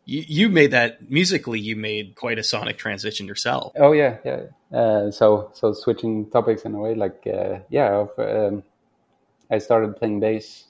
you, 0.05 0.23
you 0.27 0.49
made 0.49 0.71
that 0.71 1.11
musically. 1.11 1.59
You 1.59 1.75
made 1.75 2.15
quite 2.15 2.39
a 2.39 2.43
sonic 2.43 2.77
transition 2.77 3.27
yourself. 3.27 3.73
Oh 3.77 3.91
yeah, 3.91 4.17
yeah. 4.25 4.41
Uh, 4.75 5.11
so 5.11 5.51
so 5.53 5.73
switching 5.73 6.29
topics 6.31 6.63
in 6.63 6.73
a 6.73 6.79
way, 6.79 6.95
like 6.95 7.21
uh, 7.27 7.59
yeah, 7.69 8.05
um, 8.17 8.63
I 9.51 9.59
started 9.59 9.97
playing 9.97 10.19
bass 10.19 10.65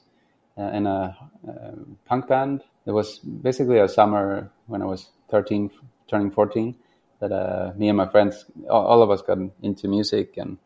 uh, 0.58 0.70
in 0.72 0.86
a 0.86 1.16
uh, 1.48 1.70
punk 2.04 2.28
band. 2.28 2.62
It 2.86 2.92
was 2.92 3.18
basically 3.18 3.78
a 3.78 3.88
summer 3.88 4.50
when 4.66 4.82
I 4.82 4.86
was 4.86 5.08
13, 5.30 5.70
turning 6.08 6.30
14, 6.30 6.74
that 7.20 7.32
uh, 7.32 7.72
me 7.76 7.88
and 7.88 7.96
my 7.96 8.08
friends, 8.08 8.46
all, 8.68 8.86
all, 8.86 9.02
of 9.02 9.10
us, 9.10 9.22
got 9.22 9.38
into 9.62 9.88
music 9.88 10.36
and 10.36 10.58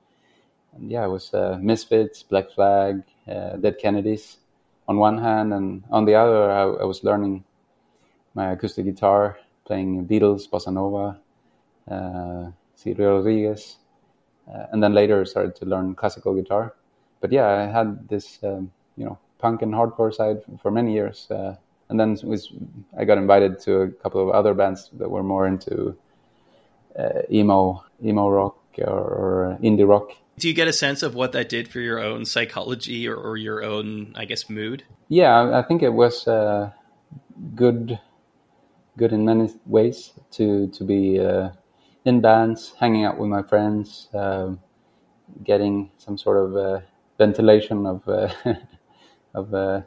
and 0.76 0.90
yeah, 0.90 1.04
it 1.04 1.08
was 1.08 1.32
uh, 1.32 1.58
Misfits, 1.60 2.22
Black 2.22 2.50
Flag, 2.50 3.02
uh, 3.28 3.56
Dead 3.56 3.78
Kennedys 3.78 4.38
on 4.88 4.96
one 4.98 5.18
hand, 5.18 5.54
and 5.54 5.84
on 5.90 6.04
the 6.04 6.14
other, 6.14 6.50
I, 6.50 6.62
I 6.62 6.84
was 6.84 7.04
learning 7.04 7.44
my 8.34 8.52
acoustic 8.52 8.84
guitar, 8.84 9.38
playing 9.64 10.06
Beatles, 10.06 10.48
Bossa 10.48 10.72
Nova, 10.72 11.18
uh, 11.90 12.50
Rodriguez, 12.86 13.76
uh, 14.52 14.66
and 14.72 14.82
then 14.82 14.92
later 14.92 15.24
started 15.24 15.54
to 15.56 15.64
learn 15.64 15.94
classical 15.94 16.34
guitar. 16.34 16.74
But 17.20 17.32
yeah, 17.32 17.46
I 17.48 17.66
had 17.66 18.08
this, 18.08 18.38
um, 18.42 18.72
you 18.96 19.04
know, 19.04 19.18
punk 19.38 19.62
and 19.62 19.72
hardcore 19.72 20.12
side 20.12 20.42
for 20.60 20.70
many 20.70 20.92
years, 20.92 21.30
uh, 21.30 21.56
and 21.94 22.00
then 22.00 22.28
was, 22.28 22.52
I 22.98 23.04
got 23.04 23.18
invited 23.18 23.60
to 23.60 23.82
a 23.82 23.88
couple 23.88 24.20
of 24.20 24.34
other 24.34 24.52
bands 24.52 24.90
that 24.94 25.08
were 25.08 25.22
more 25.22 25.46
into 25.46 25.96
uh, 26.98 27.22
emo, 27.30 27.84
emo 28.04 28.28
rock 28.28 28.58
or, 28.78 28.88
or 28.88 29.58
indie 29.62 29.88
rock 29.88 30.10
do 30.36 30.48
you 30.48 30.54
get 30.54 30.66
a 30.66 30.72
sense 30.72 31.04
of 31.04 31.14
what 31.14 31.30
that 31.32 31.48
did 31.48 31.68
for 31.68 31.78
your 31.78 32.00
own 32.00 32.24
psychology 32.24 33.06
or, 33.06 33.14
or 33.14 33.36
your 33.36 33.62
own, 33.62 34.12
I 34.16 34.24
guess, 34.24 34.50
mood? 34.50 34.82
Yeah, 35.08 35.56
I 35.56 35.62
think 35.62 35.82
it 35.82 35.92
was 35.92 36.26
uh, 36.26 36.72
good, 37.54 38.00
good 38.98 39.12
in 39.12 39.24
many 39.24 39.48
ways 39.64 40.12
to 40.32 40.66
to 40.68 40.82
be 40.82 41.20
uh, 41.20 41.50
in 42.04 42.20
bands, 42.20 42.74
hanging 42.80 43.04
out 43.04 43.16
with 43.16 43.28
my 43.28 43.42
friends, 43.42 44.08
uh, 44.12 44.54
getting 45.44 45.92
some 45.98 46.18
sort 46.18 46.38
of 46.38 46.56
uh, 46.56 46.80
ventilation 47.16 47.86
of 47.86 48.08
uh, 48.08 48.28
of 49.34 49.54
uh, 49.54 49.82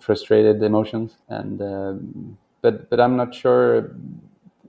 frustrated 0.00 0.62
emotions. 0.62 1.16
And 1.28 1.60
um, 1.62 2.38
but 2.62 2.90
but 2.90 3.00
I'm 3.00 3.16
not 3.16 3.34
sure 3.34 3.94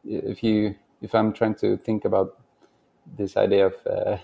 if 0.05 0.43
you 0.43 0.75
if 1.01 1.15
I'm 1.15 1.33
trying 1.33 1.55
to 1.55 1.77
think 1.77 2.05
about 2.05 2.37
this 3.17 3.35
idea 3.37 3.67
of 3.67 4.19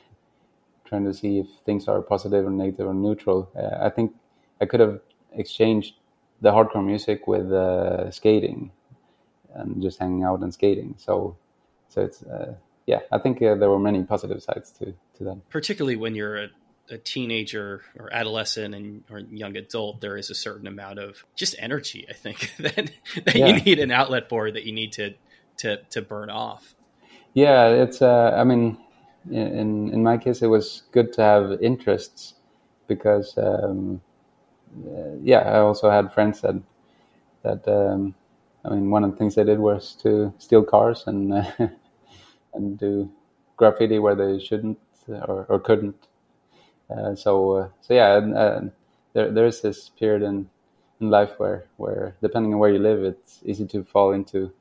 trying 0.87 1.05
to 1.05 1.13
see 1.13 1.39
if 1.39 1.47
things 1.65 1.87
are 1.87 2.01
positive 2.01 2.45
or 2.45 2.49
negative 2.49 2.87
or 2.87 2.93
neutral. 2.93 3.49
Uh, 3.55 3.85
I 3.85 3.89
think 3.89 4.13
I 4.61 4.65
could 4.65 4.79
have 4.79 4.99
exchanged 5.33 5.95
the 6.41 6.51
hardcore 6.51 6.85
music 6.85 7.27
with 7.27 7.51
uh, 7.51 8.09
skating 8.11 8.71
and 9.53 9.81
just 9.81 9.99
hanging 9.99 10.23
out 10.23 10.41
and 10.41 10.53
skating. 10.53 10.95
So, 10.97 11.35
so 11.89 12.01
it's 12.01 12.23
uh, 12.23 12.53
yeah. 12.85 12.99
I 13.11 13.17
think 13.17 13.41
uh, 13.41 13.55
there 13.55 13.69
were 13.69 13.79
many 13.79 14.03
positive 14.03 14.41
sides 14.41 14.71
to 14.79 14.93
to 15.17 15.23
that. 15.25 15.49
Particularly 15.49 15.95
when 15.95 16.15
you're 16.15 16.37
a, 16.37 16.47
a 16.89 16.97
teenager 16.97 17.81
or 17.99 18.13
adolescent 18.13 18.73
and 18.73 19.03
or 19.09 19.19
young 19.19 19.55
adult, 19.57 20.01
there 20.01 20.17
is 20.17 20.29
a 20.29 20.35
certain 20.35 20.67
amount 20.67 20.99
of 20.99 21.23
just 21.35 21.55
energy. 21.59 22.05
I 22.09 22.13
think 22.13 22.53
that 22.59 22.91
that 23.25 23.35
yeah. 23.35 23.47
you 23.47 23.61
need 23.61 23.79
an 23.79 23.91
outlet 23.91 24.29
for 24.29 24.51
that 24.51 24.63
you 24.63 24.73
need 24.73 24.93
to 24.93 25.13
to 25.57 25.77
to 25.89 26.01
burn 26.01 26.29
off. 26.29 26.75
Yeah, 27.33 27.67
it's. 27.67 28.01
Uh, 28.01 28.33
I 28.35 28.43
mean, 28.43 28.77
in 29.29 29.93
in 29.93 30.03
my 30.03 30.17
case, 30.17 30.41
it 30.41 30.47
was 30.47 30.83
good 30.91 31.13
to 31.13 31.21
have 31.21 31.61
interests 31.61 32.35
because 32.87 33.37
um, 33.37 34.01
uh, 34.85 35.15
yeah, 35.21 35.39
I 35.39 35.59
also 35.59 35.89
had 35.89 36.13
friends 36.13 36.41
that 36.41 36.55
that 37.43 37.67
um, 37.67 38.15
I 38.65 38.69
mean, 38.69 38.89
one 38.89 39.03
of 39.03 39.11
the 39.11 39.17
things 39.17 39.35
they 39.35 39.43
did 39.43 39.59
was 39.59 39.93
to 40.03 40.33
steal 40.37 40.63
cars 40.63 41.03
and 41.07 41.33
uh, 41.33 41.51
and 42.53 42.77
do 42.77 43.09
graffiti 43.55 43.99
where 43.99 44.15
they 44.15 44.43
shouldn't 44.43 44.79
or, 45.07 45.45
or 45.49 45.59
couldn't. 45.59 46.06
Uh, 46.89 47.15
so 47.15 47.51
uh, 47.51 47.69
so 47.81 47.93
yeah, 47.93 48.13
uh, 48.13 48.61
there 49.13 49.31
there 49.31 49.45
is 49.45 49.61
this 49.61 49.89
period 49.89 50.21
in 50.21 50.49
in 51.01 51.09
life 51.09 51.31
where 51.37 51.65
where 51.77 52.15
depending 52.21 52.53
on 52.53 52.59
where 52.59 52.71
you 52.71 52.79
live, 52.79 53.03
it's 53.03 53.39
easy 53.45 53.65
to 53.67 53.83
fall 53.83 54.13
into 54.13 54.51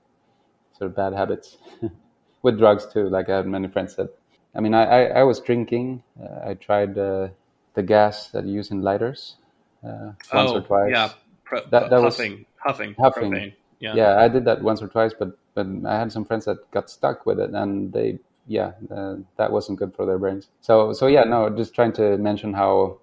sort 0.76 0.90
of 0.90 0.96
bad 0.96 1.12
habits. 1.12 1.58
With 2.42 2.58
drugs 2.58 2.86
too, 2.92 3.08
like 3.08 3.28
I 3.28 3.36
had 3.38 3.46
many 3.46 3.66
friends 3.66 3.96
that 3.96 4.10
I 4.56 4.60
mean, 4.60 4.72
I, 4.72 4.84
I, 4.84 5.02
I 5.20 5.22
was 5.24 5.38
drinking. 5.40 6.02
Uh, 6.20 6.50
I 6.50 6.54
tried 6.54 6.96
uh, 6.96 7.28
the 7.74 7.82
gas 7.82 8.28
that 8.28 8.46
you 8.46 8.54
use 8.54 8.70
in 8.70 8.80
lighters 8.80 9.36
uh, 9.84 10.12
once 10.32 10.50
oh, 10.50 10.56
or 10.56 10.60
twice. 10.62 10.90
Yeah, 10.90 11.10
Pro- 11.44 11.66
that, 11.70 11.90
that 11.90 12.00
huffing, 12.00 12.38
was 12.38 12.44
huffing, 12.56 12.94
huffing. 12.98 13.32
Propane. 13.32 13.54
Yeah. 13.78 13.94
yeah, 13.94 14.18
I 14.18 14.28
did 14.28 14.46
that 14.46 14.62
once 14.62 14.80
or 14.80 14.88
twice, 14.88 15.12
but 15.12 15.36
but 15.54 15.66
I 15.84 15.98
had 15.98 16.10
some 16.10 16.24
friends 16.24 16.46
that 16.46 16.70
got 16.70 16.88
stuck 16.88 17.26
with 17.26 17.38
it, 17.38 17.50
and 17.50 17.92
they 17.92 18.18
yeah, 18.46 18.72
uh, 18.90 19.16
that 19.36 19.50
wasn't 19.52 19.78
good 19.78 19.94
for 19.94 20.06
their 20.06 20.18
brains. 20.18 20.48
So 20.60 20.92
so 20.92 21.06
yeah, 21.06 21.24
no, 21.24 21.50
just 21.50 21.74
trying 21.74 21.92
to 21.94 22.16
mention 22.18 22.52
how 22.52 22.98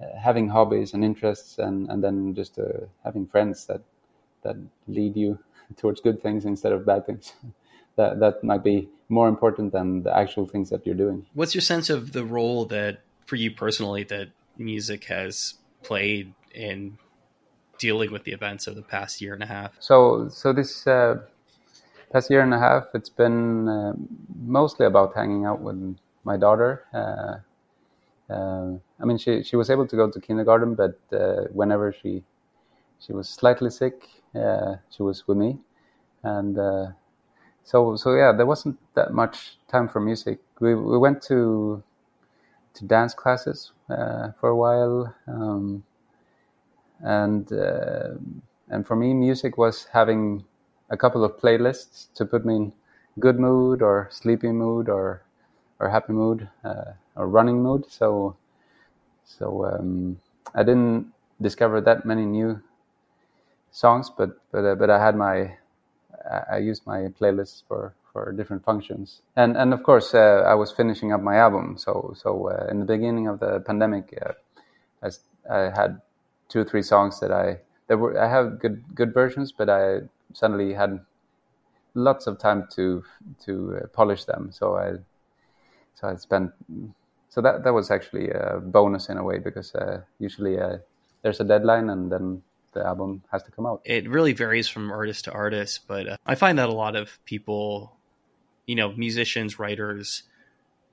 uh, 0.00 0.18
having 0.18 0.48
hobbies 0.48 0.94
and 0.94 1.04
interests, 1.04 1.58
and 1.58 1.88
and 1.90 2.02
then 2.02 2.34
just 2.34 2.58
uh, 2.58 2.86
having 3.04 3.26
friends 3.26 3.66
that 3.66 3.82
that 4.42 4.56
lead 4.88 5.16
you 5.16 5.38
towards 5.76 6.00
good 6.00 6.22
things 6.22 6.44
instead 6.44 6.72
of 6.72 6.86
bad 6.86 7.06
things. 7.06 7.32
that 7.96 8.20
that 8.20 8.42
might 8.42 8.64
be 8.64 8.88
more 9.08 9.28
important 9.28 9.72
than 9.72 10.02
the 10.02 10.16
actual 10.16 10.46
things 10.46 10.70
that 10.70 10.86
you're 10.86 10.94
doing. 10.94 11.26
What's 11.34 11.54
your 11.54 11.62
sense 11.62 11.90
of 11.90 12.12
the 12.12 12.24
role 12.24 12.64
that, 12.66 13.00
for 13.26 13.36
you 13.36 13.50
personally, 13.50 14.04
that 14.04 14.28
music 14.56 15.04
has 15.04 15.54
played 15.82 16.32
in 16.54 16.98
dealing 17.78 18.12
with 18.12 18.24
the 18.24 18.32
events 18.32 18.66
of 18.66 18.76
the 18.76 18.82
past 18.82 19.20
year 19.20 19.34
and 19.34 19.42
a 19.42 19.46
half? 19.46 19.72
So, 19.80 20.28
so 20.28 20.52
this 20.52 20.86
uh, 20.86 21.18
past 22.12 22.30
year 22.30 22.42
and 22.42 22.54
a 22.54 22.58
half, 22.58 22.86
it's 22.94 23.08
been 23.08 23.68
uh, 23.68 23.92
mostly 24.40 24.86
about 24.86 25.14
hanging 25.14 25.44
out 25.46 25.60
with 25.60 25.96
my 26.24 26.36
daughter. 26.36 26.84
Uh, 26.94 27.36
uh 28.32 28.78
I 29.00 29.04
mean, 29.04 29.18
she 29.18 29.42
she 29.42 29.56
was 29.56 29.70
able 29.70 29.86
to 29.88 29.96
go 29.96 30.10
to 30.10 30.20
kindergarten, 30.20 30.74
but 30.74 30.98
uh, 31.12 31.44
whenever 31.52 31.92
she 31.92 32.24
she 33.00 33.12
was 33.12 33.28
slightly 33.28 33.70
sick, 33.70 34.08
uh, 34.34 34.76
she 34.90 35.02
was 35.02 35.26
with 35.28 35.38
me, 35.38 35.58
and 36.22 36.58
so 37.64 37.96
so 37.96 38.14
yeah, 38.14 38.32
there 38.32 38.46
wasn't 38.46 38.78
that 38.94 39.12
much 39.12 39.58
time 39.68 39.88
for 39.88 40.00
music. 40.00 40.40
We 40.60 40.74
we 40.74 40.98
went 40.98 41.22
to 41.24 41.82
to 42.74 42.84
dance 42.84 43.14
classes 43.14 43.72
uh, 43.88 44.32
for 44.40 44.48
a 44.50 44.56
while, 44.56 45.14
um, 45.26 45.84
and 47.00 47.52
uh, 47.52 48.10
and 48.68 48.86
for 48.86 48.96
me, 48.96 49.14
music 49.14 49.58
was 49.58 49.86
having 49.92 50.44
a 50.90 50.96
couple 50.96 51.24
of 51.24 51.38
playlists 51.38 52.12
to 52.14 52.24
put 52.26 52.44
me 52.44 52.56
in 52.56 52.72
good 53.18 53.38
mood 53.38 53.82
or 53.82 54.08
sleepy 54.10 54.52
mood 54.52 54.88
or 54.88 55.22
or 55.78 55.88
happy 55.88 56.12
mood 56.12 56.48
uh, 56.64 56.92
or 57.16 57.28
running 57.28 57.62
mood. 57.62 57.90
So 57.90 58.36
so 59.24 59.64
um, 59.66 60.20
I 60.54 60.62
didn't 60.62 61.12
discover 61.40 61.80
that 61.80 62.04
many 62.04 62.26
new 62.26 62.60
songs, 63.70 64.10
but 64.10 64.30
but 64.52 64.64
uh, 64.64 64.74
but 64.74 64.90
I 64.90 65.02
had 65.02 65.16
my 65.16 65.56
I, 66.50 66.58
used 66.58 66.86
my 66.86 67.08
playlists 67.20 67.62
for 67.66 67.94
for 68.12 68.32
different 68.32 68.64
functions. 68.64 69.22
And 69.36 69.56
and 69.56 69.72
of 69.72 69.82
course, 69.82 70.14
uh, 70.14 70.44
I 70.46 70.54
was 70.54 70.72
finishing 70.72 71.12
up 71.12 71.22
my 71.22 71.36
album. 71.36 71.78
So 71.78 72.14
so 72.16 72.48
uh, 72.48 72.66
in 72.70 72.80
the 72.80 72.84
beginning 72.84 73.28
of 73.28 73.40
the 73.40 73.60
pandemic, 73.60 74.18
uh, 74.24 74.32
I, 75.02 75.10
I 75.54 75.70
had 75.70 76.00
two 76.48 76.60
or 76.60 76.64
three 76.64 76.82
songs 76.82 77.20
that 77.20 77.32
I 77.32 77.60
there 77.86 77.96
were 77.96 78.18
I 78.20 78.28
have 78.28 78.58
good 78.60 78.82
good 78.94 79.14
versions, 79.14 79.52
but 79.52 79.70
I 79.70 80.00
suddenly 80.32 80.72
had 80.72 81.00
lots 81.94 82.26
of 82.26 82.38
time 82.38 82.68
to 82.76 83.02
to 83.44 83.80
uh, 83.82 83.86
polish 83.88 84.24
them. 84.24 84.50
So 84.52 84.76
I 84.76 84.92
so 85.94 86.08
I 86.08 86.16
spent 86.16 86.52
so 87.28 87.40
that 87.40 87.64
that 87.64 87.72
was 87.72 87.90
actually 87.90 88.30
a 88.30 88.60
bonus 88.62 89.08
in 89.08 89.16
a 89.16 89.24
way 89.24 89.38
because 89.38 89.74
uh, 89.74 90.02
usually 90.18 90.58
uh, 90.58 90.78
there's 91.22 91.40
a 91.40 91.44
deadline 91.44 91.90
and 91.90 92.10
then 92.10 92.42
the 92.72 92.86
album 92.86 93.22
has 93.32 93.42
to 93.44 93.50
come 93.50 93.66
out. 93.66 93.80
It 93.84 94.08
really 94.08 94.32
varies 94.32 94.68
from 94.68 94.90
artist 94.90 95.24
to 95.24 95.32
artist, 95.32 95.86
but 95.86 96.08
uh, 96.08 96.16
I 96.24 96.34
find 96.34 96.58
that 96.58 96.68
a 96.68 96.72
lot 96.72 96.96
of 96.96 97.18
people, 97.24 97.96
you 98.66 98.76
know, 98.76 98.92
musicians, 98.92 99.58
writers, 99.58 100.22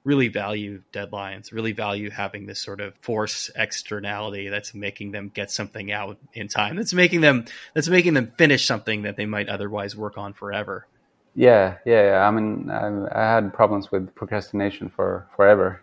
really 0.07 0.29
value 0.29 0.81
deadlines, 0.93 1.51
really 1.51 1.73
value 1.73 2.09
having 2.09 2.45
this 2.45 2.59
sort 2.59 2.79
of 2.79 2.95
force 3.01 3.51
externality 3.57 4.47
that's 4.47 4.73
making 4.73 5.11
them 5.11 5.29
get 5.33 5.51
something 5.51 5.91
out 5.91 6.17
in 6.33 6.47
time. 6.47 6.77
That's 6.77 6.93
making 6.93 7.19
them 7.19 7.43
that's 7.73 7.89
making 7.89 8.13
them 8.13 8.31
finish 8.37 8.65
something 8.65 9.01
that 9.01 9.17
they 9.17 9.25
might 9.25 9.49
otherwise 9.49 9.97
work 9.97 10.17
on 10.17 10.31
forever. 10.31 10.87
Yeah, 11.35 11.75
yeah. 11.85 12.03
yeah. 12.11 12.27
I 12.27 12.31
mean, 12.31 12.69
I, 12.69 12.87
I, 13.11 13.35
had 13.35 13.53
problems 13.53 13.91
with 13.91 14.15
procrastination 14.15 14.87
for 14.87 15.27
forever, 15.35 15.81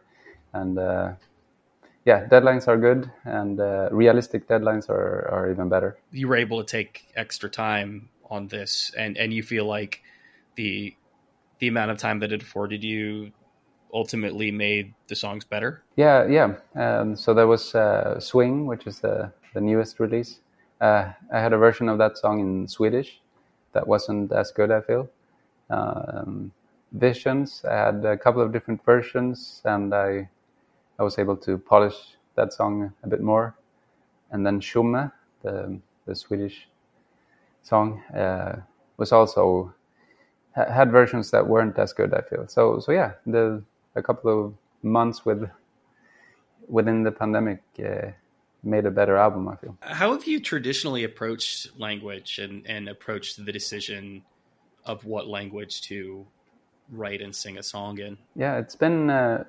and 0.55 0.79
uh, 0.79 1.13
yeah, 2.07 2.27
deadlines 2.27 2.67
are 2.67 2.79
good, 2.79 3.11
and 3.25 3.61
uh, 3.61 3.91
realistic 3.93 4.49
deadlines 4.49 4.89
are, 4.89 5.29
are 5.31 5.51
even 5.51 5.69
better. 5.69 5.99
You 6.13 6.29
were 6.29 6.37
able 6.37 6.65
to 6.65 6.67
take 6.67 7.07
extra 7.15 7.51
time 7.51 8.09
on 8.31 8.49
this, 8.49 8.91
and 8.97 9.19
and 9.19 9.35
you 9.35 9.43
feel 9.43 9.67
like 9.67 10.03
the 10.57 10.97
the 11.59 11.69
amount 11.69 11.91
of 11.91 11.99
time 11.99 12.21
that 12.21 12.33
it 12.33 12.43
afforded 12.43 12.83
you 12.83 13.33
ultimately 13.95 14.51
made 14.51 14.93
the 15.09 15.15
songs 15.15 15.45
better. 15.45 15.83
Yeah, 15.97 16.27
yeah. 16.27 16.55
Um, 16.75 17.17
so 17.17 17.33
there 17.33 17.47
was 17.47 17.75
uh, 17.75 18.21
"Swing," 18.21 18.67
which 18.67 18.87
is 18.87 19.01
the 19.01 19.33
the 19.55 19.61
newest 19.61 20.01
release. 20.01 20.41
Uh, 20.81 21.13
I 21.33 21.39
had 21.41 21.53
a 21.53 21.59
version 21.59 21.89
of 21.89 21.99
that 21.99 22.19
song 22.19 22.41
in 22.41 22.69
Swedish 22.69 23.21
that 23.73 23.87
wasn't 23.87 24.33
as 24.33 24.51
good. 24.51 24.71
I 24.71 24.81
feel. 24.81 25.09
Um, 25.71 26.53
Visions. 26.93 27.65
I 27.69 27.75
had 27.75 28.05
a 28.05 28.17
couple 28.17 28.41
of 28.41 28.53
different 28.53 28.85
versions, 28.85 29.61
and 29.65 29.93
I 29.93 30.29
I 30.99 31.03
was 31.03 31.19
able 31.19 31.37
to 31.39 31.59
polish 31.59 32.17
that 32.37 32.53
song 32.53 32.93
a 33.03 33.09
bit 33.09 33.21
more. 33.21 33.57
And 34.31 34.47
then 34.47 34.61
Tjomme, 34.61 35.11
the, 35.43 35.79
the 36.07 36.15
Swedish 36.15 36.69
song, 37.63 38.01
uh, 38.17 38.61
was 38.97 39.13
also 39.13 39.75
had 40.55 40.93
versions 40.93 41.31
that 41.33 41.49
weren't 41.49 41.79
as 41.79 41.93
good. 41.93 42.15
I 42.15 42.21
feel 42.21 42.47
so. 42.47 42.79
So 42.79 42.93
yeah, 42.93 43.13
the 43.27 43.63
a 43.95 44.03
couple 44.03 44.47
of 44.47 44.55
months 44.83 45.25
with 45.25 45.49
within 46.69 47.03
the 47.03 47.13
pandemic 47.13 47.63
uh, 47.79 48.11
made 48.63 48.87
a 48.87 48.91
better 48.91 49.17
album. 49.17 49.49
I 49.49 49.57
feel. 49.57 49.77
How 49.81 50.13
have 50.13 50.27
you 50.27 50.41
traditionally 50.41 51.05
approached 51.05 51.79
language 51.79 52.39
and 52.39 52.67
and 52.67 52.89
approached 52.89 53.45
the 53.45 53.53
decision 53.53 54.23
of 54.85 55.05
what 55.05 55.27
language 55.27 55.83
to 55.83 56.27
write 56.91 57.21
and 57.23 57.35
sing 57.35 57.59
a 57.59 57.63
song 57.63 57.99
in? 57.99 58.19
Yeah, 58.37 58.59
it's 58.59 58.77
been 58.77 59.11
uh, 59.11 59.45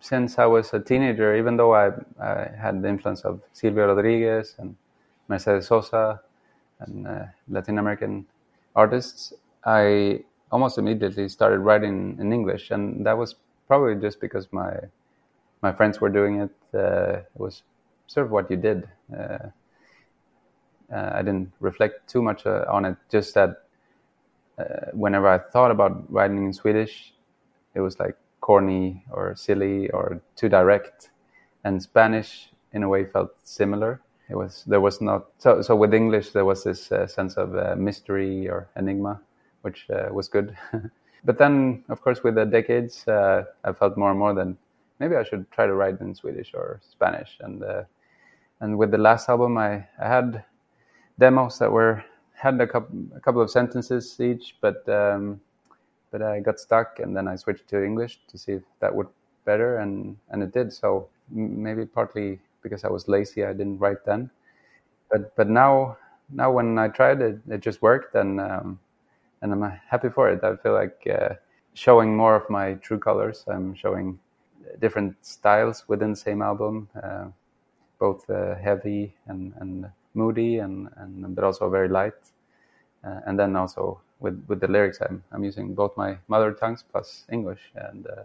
since 0.00 0.38
I 0.38 0.46
was 0.46 0.72
a 0.72 0.80
teenager, 0.80 1.36
even 1.36 1.56
though 1.56 1.74
I, 1.74 1.90
I 2.20 2.50
had 2.56 2.82
the 2.82 2.88
influence 2.88 3.22
of 3.22 3.40
Silvio 3.52 3.86
Rodriguez 3.86 4.54
and 4.58 4.76
Mercedes 5.28 5.66
Sosa 5.66 6.20
and 6.80 7.06
uh, 7.06 7.24
Latin 7.48 7.78
American 7.78 8.26
artists, 8.74 9.32
I 9.64 10.20
almost 10.52 10.78
immediately 10.78 11.28
started 11.28 11.58
writing 11.58 12.16
in 12.20 12.32
English, 12.32 12.70
and 12.70 13.04
that 13.04 13.18
was 13.18 13.34
probably 13.66 13.94
just 13.96 14.20
because 14.20 14.48
my 14.52 14.72
my 15.62 15.72
friends 15.72 16.00
were 16.00 16.08
doing 16.08 16.40
it. 16.40 16.50
Uh, 16.74 17.20
it 17.20 17.30
was 17.34 17.62
sort 18.06 18.26
of 18.26 18.32
what 18.32 18.50
you 18.50 18.56
did. 18.56 18.88
Uh, 19.12 19.48
uh 20.92 21.10
I 21.14 21.22
didn't 21.22 21.52
reflect 21.60 22.08
too 22.08 22.22
much 22.22 22.46
uh, 22.46 22.64
on 22.68 22.84
it. 22.84 22.96
Just 23.10 23.34
that 23.34 23.64
uh, 24.58 24.90
whenever 24.92 25.28
I 25.28 25.38
thought 25.38 25.70
about 25.70 26.10
writing 26.12 26.44
in 26.44 26.52
Swedish, 26.52 27.14
it 27.74 27.80
was 27.80 27.98
like 27.98 28.16
corny 28.40 29.04
or 29.10 29.34
silly 29.34 29.90
or 29.90 30.20
too 30.36 30.48
direct. 30.48 31.10
And 31.64 31.82
Spanish, 31.82 32.50
in 32.72 32.82
a 32.82 32.88
way, 32.88 33.04
felt 33.04 33.34
similar. 33.42 34.00
It 34.28 34.36
was 34.36 34.64
there 34.66 34.80
was 34.80 35.00
not 35.00 35.26
so 35.38 35.62
so 35.62 35.76
with 35.76 35.94
English 35.94 36.30
there 36.30 36.44
was 36.44 36.64
this 36.64 36.86
sense 36.86 37.36
of 37.36 37.78
mystery 37.78 38.48
or 38.48 38.68
enigma, 38.76 39.20
which 39.62 39.86
was 40.10 40.28
good. 40.28 40.56
but 41.24 41.38
then, 41.38 41.84
of 41.88 42.00
course, 42.02 42.22
with 42.22 42.34
the 42.34 42.44
decades, 42.44 43.06
uh, 43.08 43.44
I 43.64 43.72
felt 43.72 43.96
more 43.96 44.10
and 44.10 44.18
more 44.18 44.34
that 44.34 44.54
maybe 44.98 45.16
I 45.16 45.24
should 45.24 45.50
try 45.50 45.66
to 45.66 45.74
write 45.74 46.00
in 46.00 46.14
Swedish 46.14 46.52
or 46.54 46.80
Spanish. 46.88 47.36
And 47.40 47.62
uh, 47.62 47.84
and 48.60 48.78
with 48.78 48.90
the 48.90 48.98
last 48.98 49.28
album, 49.28 49.58
I, 49.58 49.86
I 50.00 50.08
had 50.08 50.44
demos 51.18 51.58
that 51.58 51.70
were 51.70 52.04
had 52.34 52.60
a 52.60 52.66
couple 52.66 52.98
a 53.14 53.20
couple 53.20 53.40
of 53.40 53.50
sentences 53.50 54.18
each, 54.20 54.56
but 54.60 54.88
um, 54.88 55.40
but 56.10 56.22
I 56.22 56.40
got 56.40 56.60
stuck, 56.60 57.00
and 57.00 57.16
then 57.16 57.28
I 57.28 57.36
switched 57.36 57.68
to 57.68 57.84
English 57.84 58.20
to 58.28 58.38
see 58.38 58.52
if 58.52 58.62
that 58.80 58.94
would 58.94 59.08
better, 59.44 59.78
and 59.78 60.16
and 60.30 60.42
it 60.42 60.52
did. 60.52 60.72
So 60.72 61.08
maybe 61.30 61.84
partly 61.86 62.38
because 62.62 62.84
I 62.84 62.88
was 62.88 63.08
lazy, 63.08 63.44
I 63.44 63.52
didn't 63.52 63.78
write 63.78 64.04
then, 64.04 64.30
but 65.10 65.34
but 65.36 65.48
now 65.48 65.96
now 66.30 66.50
when 66.50 66.78
I 66.78 66.88
tried 66.88 67.20
it, 67.20 67.38
it 67.48 67.60
just 67.60 67.82
worked, 67.82 68.14
and 68.14 68.40
um, 68.40 68.78
and 69.42 69.52
I'm 69.52 69.62
happy 69.88 70.08
for 70.08 70.30
it. 70.30 70.42
I 70.42 70.56
feel 70.56 70.72
like 70.72 71.06
uh, 71.06 71.34
showing 71.74 72.16
more 72.16 72.34
of 72.36 72.48
my 72.50 72.74
true 72.74 72.98
colors. 72.98 73.44
I'm 73.46 73.74
showing 73.74 74.18
different 74.80 75.16
styles 75.24 75.84
within 75.88 76.10
the 76.10 76.16
same 76.16 76.42
album, 76.42 76.88
uh, 77.02 77.26
both 77.98 78.28
uh, 78.30 78.54
heavy 78.56 79.14
and 79.26 79.52
and 79.60 79.90
moody, 80.14 80.58
and 80.58 80.88
and 80.96 81.34
but 81.34 81.44
also 81.44 81.68
very 81.70 81.88
light, 81.88 82.20
uh, 83.04 83.20
and 83.26 83.38
then 83.38 83.56
also 83.56 84.00
with 84.20 84.44
with 84.48 84.60
the 84.60 84.68
lyrics 84.68 84.98
I'm 85.00 85.22
I'm 85.32 85.44
using 85.44 85.74
both 85.74 85.96
my 85.96 86.18
mother 86.28 86.52
tongues 86.52 86.84
plus 86.90 87.24
English 87.30 87.60
and 87.74 88.06
uh, 88.06 88.24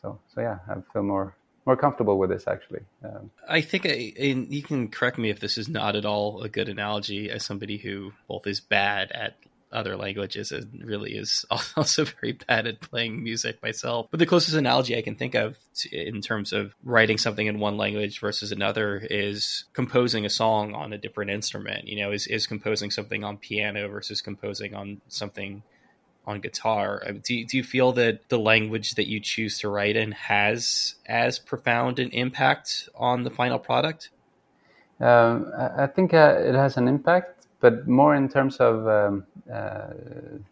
so 0.00 0.18
so 0.34 0.40
yeah 0.40 0.58
I 0.68 0.74
feel 0.92 1.02
more 1.02 1.34
more 1.66 1.76
comfortable 1.76 2.18
with 2.18 2.30
this 2.30 2.46
actually. 2.46 2.80
Um, 3.04 3.30
I 3.48 3.60
think, 3.60 3.86
I, 3.86 4.12
and 4.18 4.52
you 4.52 4.62
can 4.62 4.88
correct 4.88 5.18
me 5.18 5.30
if 5.30 5.40
this 5.40 5.58
is 5.58 5.68
not 5.68 5.94
at 5.94 6.04
all 6.04 6.42
a 6.42 6.48
good 6.48 6.68
analogy 6.68 7.30
as 7.30 7.44
somebody 7.44 7.76
who 7.76 8.12
both 8.28 8.46
is 8.46 8.60
bad 8.60 9.12
at 9.12 9.36
other 9.72 9.96
languages 9.96 10.52
and 10.52 10.82
really 10.84 11.14
is 11.14 11.44
also 11.76 12.04
very 12.04 12.32
bad 12.32 12.66
at 12.66 12.80
playing 12.80 13.22
music 13.22 13.62
myself. 13.62 14.08
But 14.10 14.20
the 14.20 14.26
closest 14.26 14.56
analogy 14.56 14.96
I 14.96 15.02
can 15.02 15.16
think 15.16 15.34
of 15.34 15.56
in 15.90 16.20
terms 16.20 16.52
of 16.52 16.74
writing 16.84 17.18
something 17.18 17.46
in 17.46 17.60
one 17.60 17.76
language 17.76 18.20
versus 18.20 18.52
another 18.52 18.98
is 19.10 19.64
composing 19.72 20.26
a 20.26 20.30
song 20.30 20.74
on 20.74 20.92
a 20.92 20.98
different 20.98 21.30
instrument. 21.30 21.86
You 21.86 22.00
know, 22.00 22.12
is 22.12 22.26
is 22.26 22.46
composing 22.46 22.90
something 22.90 23.24
on 23.24 23.36
piano 23.36 23.88
versus 23.88 24.20
composing 24.20 24.74
on 24.74 25.00
something 25.08 25.62
on 26.26 26.40
guitar. 26.40 27.02
Do 27.22 27.44
do 27.44 27.56
you 27.56 27.64
feel 27.64 27.92
that 27.92 28.28
the 28.28 28.38
language 28.38 28.94
that 28.94 29.08
you 29.08 29.20
choose 29.20 29.58
to 29.60 29.68
write 29.68 29.96
in 29.96 30.12
has 30.12 30.94
as 31.06 31.38
profound 31.38 31.98
an 31.98 32.10
impact 32.10 32.88
on 32.94 33.22
the 33.22 33.30
final 33.30 33.58
product? 33.58 34.10
Um, 35.00 35.50
I 35.56 35.86
think 35.86 36.12
uh, 36.12 36.36
it 36.38 36.54
has 36.54 36.76
an 36.76 36.86
impact 36.86 37.39
but 37.60 37.86
more 37.86 38.14
in 38.14 38.28
terms 38.28 38.56
of 38.56 38.88
um, 38.88 39.26
uh, 39.52 39.88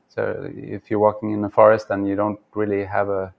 so 0.09 0.51
if 0.55 0.91
you're 0.91 1.01
walking 1.01 1.33
in 1.33 1.43
a 1.45 1.51
forest 1.51 1.87
and 1.91 2.07
you 2.07 2.15
don't 2.15 2.41
really 2.55 2.85
have 2.85 3.09
a 3.09 3.33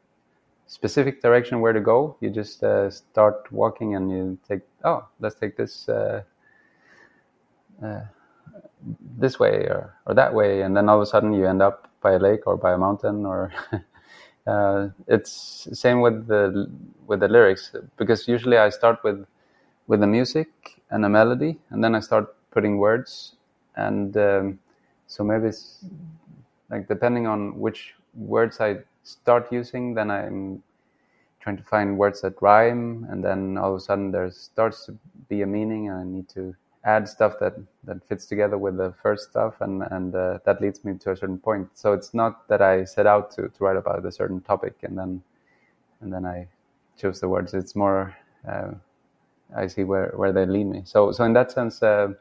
specific 0.68 1.22
direction 1.22 1.62
where 1.62 1.74
to 1.74 1.80
go, 1.80 2.16
you 2.20 2.30
just 2.30 2.64
uh, 2.64 2.90
start 2.90 3.52
walking 3.52 3.96
and 3.96 4.12
you 4.12 4.38
take 4.48 4.62
oh 4.84 5.08
let's 5.20 5.36
take 5.36 5.56
this 5.56 5.88
uh, 5.90 6.22
uh 7.84 8.02
this 9.18 9.40
way 9.40 9.68
or, 9.68 9.94
or 10.06 10.14
that 10.14 10.34
way, 10.34 10.62
and 10.62 10.76
then 10.76 10.90
all 10.90 10.98
of 10.98 11.02
a 11.02 11.06
sudden 11.06 11.34
you 11.34 11.46
end 11.46 11.62
up 11.62 11.90
by 12.02 12.14
a 12.14 12.20
lake 12.20 12.48
or 12.48 12.58
by 12.58 12.74
a 12.74 12.78
mountain 12.78 13.26
or. 13.26 13.52
Uh, 14.48 14.90
it's 15.06 15.68
same 15.74 16.02
with 16.02 16.26
the 16.26 16.68
with 17.06 17.20
the 17.20 17.28
lyrics 17.28 17.76
because 17.98 18.28
usually 18.28 18.58
I 18.58 18.70
start 18.70 19.04
with 19.04 19.28
with 19.86 20.00
the 20.00 20.08
music 20.08 20.82
and 20.90 21.06
a 21.06 21.10
melody, 21.10 21.60
and 21.70 21.84
then 21.84 21.94
I 21.94 22.00
start 22.00 22.34
putting 22.50 22.80
words 22.80 23.36
and 23.80 24.18
um, 24.18 24.60
so 25.08 25.24
maybe 25.24 25.48
it's 25.48 25.86
like 26.70 26.88
depending 26.88 27.28
on 27.28 27.58
which 27.60 27.96
words 28.13 28.60
I 28.60 28.80
start 29.04 29.52
using, 29.52 29.94
then 29.94 30.12
I'm 30.12 30.62
trying 31.39 31.58
to 31.58 31.63
find 31.63 31.98
words 31.98 32.22
that 32.22 32.42
rhyme, 32.42 33.08
and 33.10 33.24
then 33.24 33.58
all 33.58 33.72
of 33.72 33.78
a 33.78 33.80
sudden 33.80 34.12
there 34.12 34.30
starts 34.32 34.86
to 34.86 34.98
be 35.30 35.42
a 35.42 35.48
meaning, 35.48 35.89
and 35.89 36.00
I 36.00 36.04
need 36.04 36.30
to 36.30 36.56
add 36.84 37.08
stuff 37.10 37.39
that 37.39 37.56
that 37.84 38.08
fits 38.08 38.26
together 38.26 38.58
with 38.58 38.78
the 38.78 38.94
first 39.02 39.32
stuff, 39.32 39.62
and 39.62 39.84
and 39.92 40.15
uh, 40.15 40.39
that 40.46 40.62
leads 40.62 40.84
me 40.84 40.94
to 41.00 41.12
a 41.12 41.15
certain 41.15 41.39
point. 41.39 41.70
So 41.74 41.94
it's 41.94 42.13
not 42.13 42.48
that 42.50 42.62
I 42.62 42.84
set 42.84 43.08
out 43.08 43.32
to 43.32 43.50
to 43.50 43.63
write 43.63 43.78
about 43.78 44.06
a 44.06 44.12
certain 44.12 44.42
topic, 44.42 44.76
and 44.84 44.98
then 44.98 45.24
and 46.02 46.13
then 46.13 46.26
I 46.26 46.48
choose 46.98 47.20
the 47.20 47.30
words. 47.30 47.54
It's 47.54 47.76
more 47.76 48.15
uh, 48.48 48.72
I 49.56 49.68
see 49.68 49.84
where 49.86 50.12
where 50.15 50.34
they 50.34 50.46
lead 50.46 50.68
me. 50.68 50.82
So 50.86 51.12
so 51.12 51.24
in 51.24 51.34
that 51.34 51.52
sense. 51.52 51.82
Uh, 51.82 52.13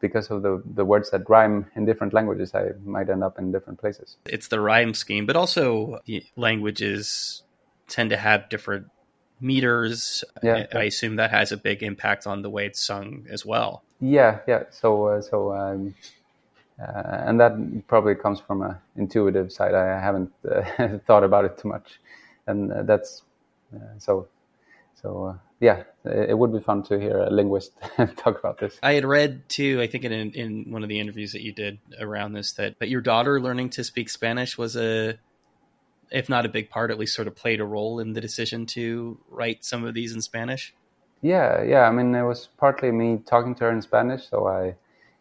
because 0.00 0.30
of 0.30 0.42
the 0.42 0.62
the 0.74 0.84
words 0.84 1.10
that 1.10 1.28
rhyme 1.28 1.66
in 1.74 1.84
different 1.84 2.12
languages, 2.12 2.54
I 2.54 2.70
might 2.84 3.08
end 3.08 3.24
up 3.24 3.38
in 3.38 3.52
different 3.52 3.80
places. 3.80 4.16
It's 4.26 4.48
the 4.48 4.60
rhyme 4.60 4.94
scheme, 4.94 5.26
but 5.26 5.36
also 5.36 6.00
languages 6.36 7.42
tend 7.88 8.10
to 8.10 8.16
have 8.16 8.48
different 8.48 8.86
meters. 9.40 10.24
Yeah, 10.42 10.66
I 10.72 10.84
assume 10.84 11.16
that 11.16 11.30
has 11.30 11.52
a 11.52 11.56
big 11.56 11.82
impact 11.82 12.26
on 12.26 12.42
the 12.42 12.50
way 12.50 12.66
it's 12.66 12.82
sung 12.82 13.26
as 13.30 13.44
well. 13.44 13.82
Yeah, 14.00 14.40
yeah. 14.48 14.64
So, 14.70 15.06
uh, 15.06 15.20
so, 15.22 15.52
um, 15.52 15.94
uh, 16.80 17.02
and 17.26 17.40
that 17.40 17.86
probably 17.86 18.14
comes 18.14 18.40
from 18.40 18.62
a 18.62 18.80
intuitive 18.96 19.52
side. 19.52 19.74
I 19.74 20.00
haven't 20.00 20.32
uh, 20.50 20.98
thought 21.06 21.24
about 21.24 21.44
it 21.44 21.58
too 21.58 21.68
much, 21.68 22.00
and 22.46 22.72
uh, 22.72 22.82
that's 22.82 23.22
uh, 23.74 23.98
so. 23.98 24.28
So 25.02 25.24
uh, 25.24 25.38
yeah, 25.60 25.82
it 26.04 26.36
would 26.36 26.52
be 26.52 26.60
fun 26.60 26.82
to 26.84 26.98
hear 26.98 27.18
a 27.18 27.30
linguist 27.30 27.72
talk 28.16 28.38
about 28.38 28.58
this. 28.58 28.78
I 28.82 28.94
had 28.94 29.04
read 29.04 29.48
too, 29.48 29.80
I 29.80 29.86
think 29.86 30.04
in 30.04 30.12
in 30.12 30.70
one 30.70 30.82
of 30.82 30.88
the 30.88 31.00
interviews 31.00 31.32
that 31.32 31.42
you 31.42 31.52
did 31.52 31.78
around 32.00 32.32
this, 32.32 32.52
that 32.52 32.78
but 32.78 32.88
your 32.88 33.00
daughter 33.00 33.40
learning 33.40 33.70
to 33.70 33.84
speak 33.84 34.08
Spanish 34.08 34.56
was 34.56 34.76
a 34.76 35.18
if 36.12 36.28
not 36.28 36.44
a 36.44 36.48
big 36.48 36.70
part, 36.70 36.90
at 36.90 36.98
least 36.98 37.14
sort 37.14 37.26
of 37.26 37.34
played 37.34 37.60
a 37.60 37.64
role 37.64 37.98
in 37.98 38.12
the 38.12 38.20
decision 38.20 38.66
to 38.66 39.18
write 39.30 39.64
some 39.64 39.84
of 39.84 39.94
these 39.94 40.12
in 40.12 40.20
Spanish? 40.20 40.74
Yeah, 41.22 41.62
yeah. 41.62 41.88
I 41.88 41.90
mean, 41.90 42.14
it 42.14 42.22
was 42.22 42.48
partly 42.58 42.90
me 42.90 43.20
talking 43.24 43.54
to 43.56 43.64
her 43.64 43.70
in 43.70 43.80
Spanish. 43.80 44.28
So 44.28 44.46
I, 44.46 44.74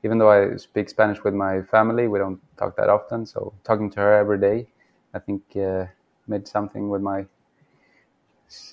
even 0.04 0.18
though 0.18 0.30
I 0.30 0.58
speak 0.58 0.90
Spanish 0.90 1.24
with 1.24 1.34
my 1.34 1.62
family, 1.62 2.08
we 2.08 2.20
don't 2.20 2.42
talk 2.58 2.76
that 2.76 2.90
often. 2.90 3.26
So 3.26 3.54
talking 3.64 3.90
to 3.92 4.00
her 4.02 4.14
every 4.14 4.40
day, 4.40 4.68
I 5.14 5.20
think 5.20 5.44
uh, 5.56 5.86
made 6.28 6.48
something 6.48 6.90
with 6.90 7.02
my 7.02 7.26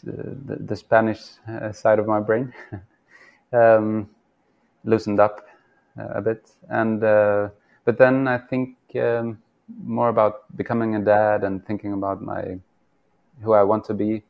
the, 0.05 0.57
the, 0.57 0.77
Spanish 0.77 1.21
uh, 1.49 1.73
side 1.73 1.99
of 1.99 2.07
my 2.07 2.21
brain 2.21 2.53
um, 3.53 4.09
loosened 4.85 5.21
up 5.21 5.47
uh, 5.99 6.09
a 6.15 6.21
bit. 6.21 6.51
And 6.69 7.03
uh, 7.03 7.49
but 7.85 7.99
then 7.99 8.29
I 8.29 8.39
think. 8.39 8.77
Um, 8.95 9.39
more 9.85 10.09
about 10.09 10.45
becoming 10.57 10.95
a 10.95 11.01
dad 11.01 11.45
and 11.45 11.65
thinking 11.67 11.93
about 11.93 12.23
my 12.23 12.59
who 13.43 13.53
I 13.53 13.63
want 13.63 13.85
to 13.85 13.95
be 13.95 14.23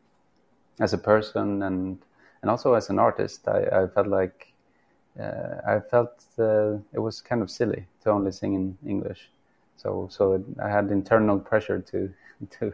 as 0.81 0.93
a 0.93 0.99
person 0.99 1.63
and 1.63 1.99
and 2.43 2.51
also 2.51 2.75
as 2.75 2.91
an 2.91 2.99
artist. 2.99 3.49
I, 3.49 3.83
I 3.83 3.87
felt 3.89 4.07
like 4.07 4.53
uh, 5.19 5.61
I 5.67 5.81
felt 5.81 6.25
uh, 6.39 6.79
it 6.93 7.01
was 7.01 7.21
kind 7.21 7.43
of 7.43 7.51
silly 7.51 7.87
to 8.03 8.11
only 8.11 8.33
sing 8.33 8.55
in 8.55 8.79
English. 8.87 9.31
So 9.77 10.09
so 10.11 10.35
it, 10.35 10.43
I 10.63 10.69
had 10.69 10.91
internal 10.91 11.39
pressure 11.39 11.81
to 11.81 12.13
to 12.59 12.73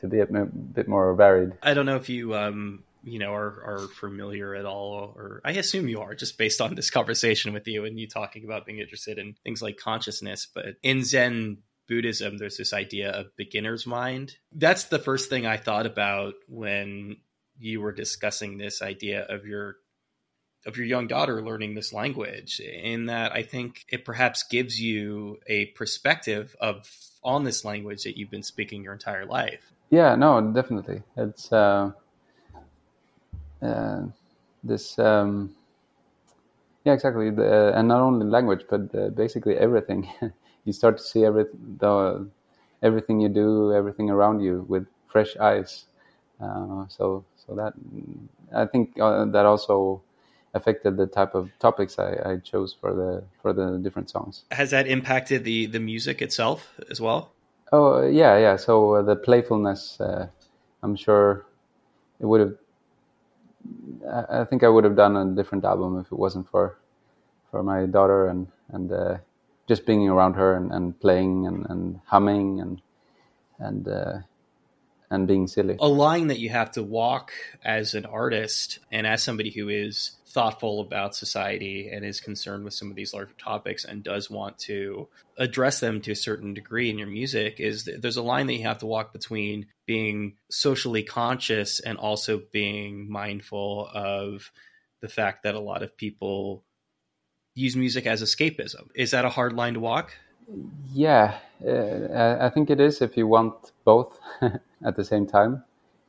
to 0.00 0.08
be 0.08 0.20
a 0.20 0.26
bit 0.26 0.88
more 0.88 1.14
varied. 1.14 1.52
I 1.62 1.74
don't 1.74 1.86
know 1.86 1.96
if 1.96 2.08
you 2.08 2.34
um 2.34 2.84
you 3.02 3.18
know 3.18 3.32
are 3.32 3.64
are 3.64 3.88
familiar 4.00 4.54
at 4.54 4.66
all 4.66 5.14
or 5.16 5.40
I 5.44 5.52
assume 5.52 5.88
you 5.88 6.00
are 6.00 6.14
just 6.14 6.36
based 6.36 6.60
on 6.60 6.74
this 6.74 6.90
conversation 6.90 7.52
with 7.52 7.66
you 7.66 7.84
and 7.84 7.98
you 7.98 8.06
talking 8.06 8.44
about 8.44 8.66
being 8.66 8.78
interested 8.78 9.18
in 9.18 9.36
things 9.42 9.62
like 9.62 9.78
consciousness 9.78 10.46
but 10.52 10.76
in 10.82 11.04
Zen 11.04 11.58
Buddhism, 11.90 12.38
there's 12.38 12.56
this 12.56 12.72
idea 12.72 13.10
of 13.10 13.36
beginner's 13.36 13.84
mind. 13.84 14.36
That's 14.52 14.84
the 14.84 15.00
first 15.00 15.28
thing 15.28 15.44
I 15.44 15.56
thought 15.56 15.86
about 15.86 16.34
when 16.46 17.16
you 17.58 17.80
were 17.80 17.92
discussing 17.92 18.56
this 18.56 18.80
idea 18.80 19.24
of 19.28 19.44
your 19.44 19.76
of 20.66 20.76
your 20.76 20.86
young 20.86 21.06
daughter 21.06 21.42
learning 21.42 21.74
this 21.74 21.92
language 21.92 22.60
in 22.60 23.06
that 23.06 23.32
I 23.32 23.42
think 23.42 23.84
it 23.88 24.04
perhaps 24.04 24.42
gives 24.42 24.80
you 24.80 25.38
a 25.46 25.66
perspective 25.66 26.54
of 26.60 26.90
on 27.22 27.44
this 27.44 27.64
language 27.64 28.04
that 28.04 28.16
you've 28.16 28.30
been 28.30 28.42
speaking 28.42 28.82
your 28.82 28.92
entire 28.92 29.26
life. 29.26 29.72
Yeah, 29.90 30.14
no, 30.14 30.40
definitely. 30.52 31.02
It's 31.16 31.52
uh, 31.52 31.92
uh, 33.62 34.02
this 34.62 34.98
um, 34.98 35.54
yeah, 36.84 36.94
exactly. 36.94 37.30
The, 37.30 37.72
and 37.74 37.88
not 37.88 38.00
only 38.00 38.26
language, 38.26 38.64
but 38.68 38.94
uh, 38.94 39.08
basically 39.10 39.56
everything. 39.56 40.08
you 40.64 40.72
start 40.72 40.98
to 40.98 41.02
see 41.02 41.24
every, 41.24 41.44
the, 41.78 42.28
everything 42.82 43.20
you 43.20 43.28
do, 43.28 43.72
everything 43.72 44.10
around 44.10 44.40
you 44.40 44.64
with 44.68 44.86
fresh 45.08 45.36
eyes. 45.36 45.84
Uh, 46.40 46.86
so, 46.88 47.24
so 47.46 47.54
that 47.54 47.74
I 48.54 48.64
think 48.64 48.98
uh, 48.98 49.26
that 49.26 49.44
also 49.44 50.00
affected 50.54 50.96
the 50.96 51.06
type 51.06 51.34
of 51.34 51.50
topics 51.58 51.98
I, 51.98 52.16
I, 52.24 52.36
chose 52.38 52.74
for 52.80 52.92
the 52.92 53.22
for 53.40 53.52
the 53.52 53.78
different 53.78 54.10
songs. 54.10 54.44
Has 54.50 54.70
that 54.70 54.86
impacted 54.86 55.44
the 55.44 55.66
the 55.66 55.80
music 55.80 56.20
itself 56.22 56.74
as 56.90 57.00
well? 57.00 57.32
Oh 57.72 58.06
yeah, 58.06 58.36
yeah. 58.38 58.56
So 58.56 58.94
uh, 58.96 59.02
the 59.02 59.16
playfulness, 59.16 60.00
uh, 60.00 60.26
I'm 60.82 60.96
sure 60.96 61.46
it 62.20 62.26
would 62.26 62.40
have. 62.40 62.54
I 64.40 64.44
think 64.44 64.64
I 64.64 64.68
would 64.68 64.84
have 64.84 64.96
done 64.96 65.16
a 65.16 65.24
different 65.26 65.64
album 65.64 66.00
if 66.00 66.06
it 66.06 66.18
wasn't 66.18 66.48
for 66.48 66.78
for 67.50 67.62
my 67.62 67.86
daughter 67.86 68.28
and 68.28 68.48
and 68.72 68.92
uh, 68.92 69.18
just 69.68 69.86
being 69.86 70.08
around 70.08 70.34
her 70.34 70.56
and, 70.56 70.72
and 70.72 70.98
playing 71.00 71.46
and, 71.46 71.66
and 71.70 72.00
humming 72.06 72.60
and 72.60 72.82
and 73.58 73.86
uh, 73.86 74.18
and 75.10 75.26
being 75.26 75.46
silly. 75.46 75.76
A 75.80 75.88
line 75.88 76.28
that 76.28 76.38
you 76.38 76.50
have 76.50 76.70
to 76.72 76.82
walk 76.82 77.32
as 77.64 77.94
an 77.94 78.06
artist 78.06 78.78
and 78.92 79.06
as 79.06 79.22
somebody 79.22 79.50
who 79.50 79.68
is 79.68 80.12
thoughtful 80.26 80.80
about 80.80 81.16
society 81.16 81.90
and 81.92 82.04
is 82.04 82.20
concerned 82.20 82.64
with 82.64 82.72
some 82.72 82.88
of 82.88 82.96
these 82.96 83.12
larger 83.12 83.34
topics 83.36 83.84
and 83.84 84.04
does 84.04 84.30
want 84.30 84.56
to 84.58 85.08
address 85.36 85.80
them 85.80 86.00
to 86.00 86.12
a 86.12 86.16
certain 86.16 86.54
degree 86.54 86.88
in 86.88 86.98
your 86.98 87.08
music 87.08 87.58
is 87.58 87.88
there's 87.98 88.16
a 88.16 88.22
line 88.22 88.46
that 88.46 88.54
you 88.54 88.62
have 88.62 88.78
to 88.78 88.86
walk 88.86 89.12
between 89.12 89.66
being 89.86 90.36
socially 90.48 91.02
conscious 91.02 91.80
and 91.80 91.98
also 91.98 92.40
being 92.52 93.10
mindful 93.10 93.90
of 93.92 94.52
the 95.00 95.08
fact 95.08 95.42
that 95.42 95.56
a 95.56 95.60
lot 95.60 95.82
of 95.82 95.96
people 95.96 96.62
use 97.56 97.74
music 97.74 98.06
as 98.06 98.22
escapism. 98.22 98.88
Is 98.94 99.10
that 99.10 99.24
a 99.24 99.30
hard 99.30 99.54
line 99.54 99.74
to 99.74 99.80
walk? 99.80 100.12
Yeah, 100.92 101.38
uh, 101.66 102.36
I 102.40 102.50
think 102.50 102.70
it 102.70 102.80
is 102.80 103.02
if 103.02 103.16
you 103.16 103.26
want 103.26 103.72
both 103.84 104.18
at 104.84 104.96
the 104.96 105.04
same 105.04 105.26
time. 105.26 105.64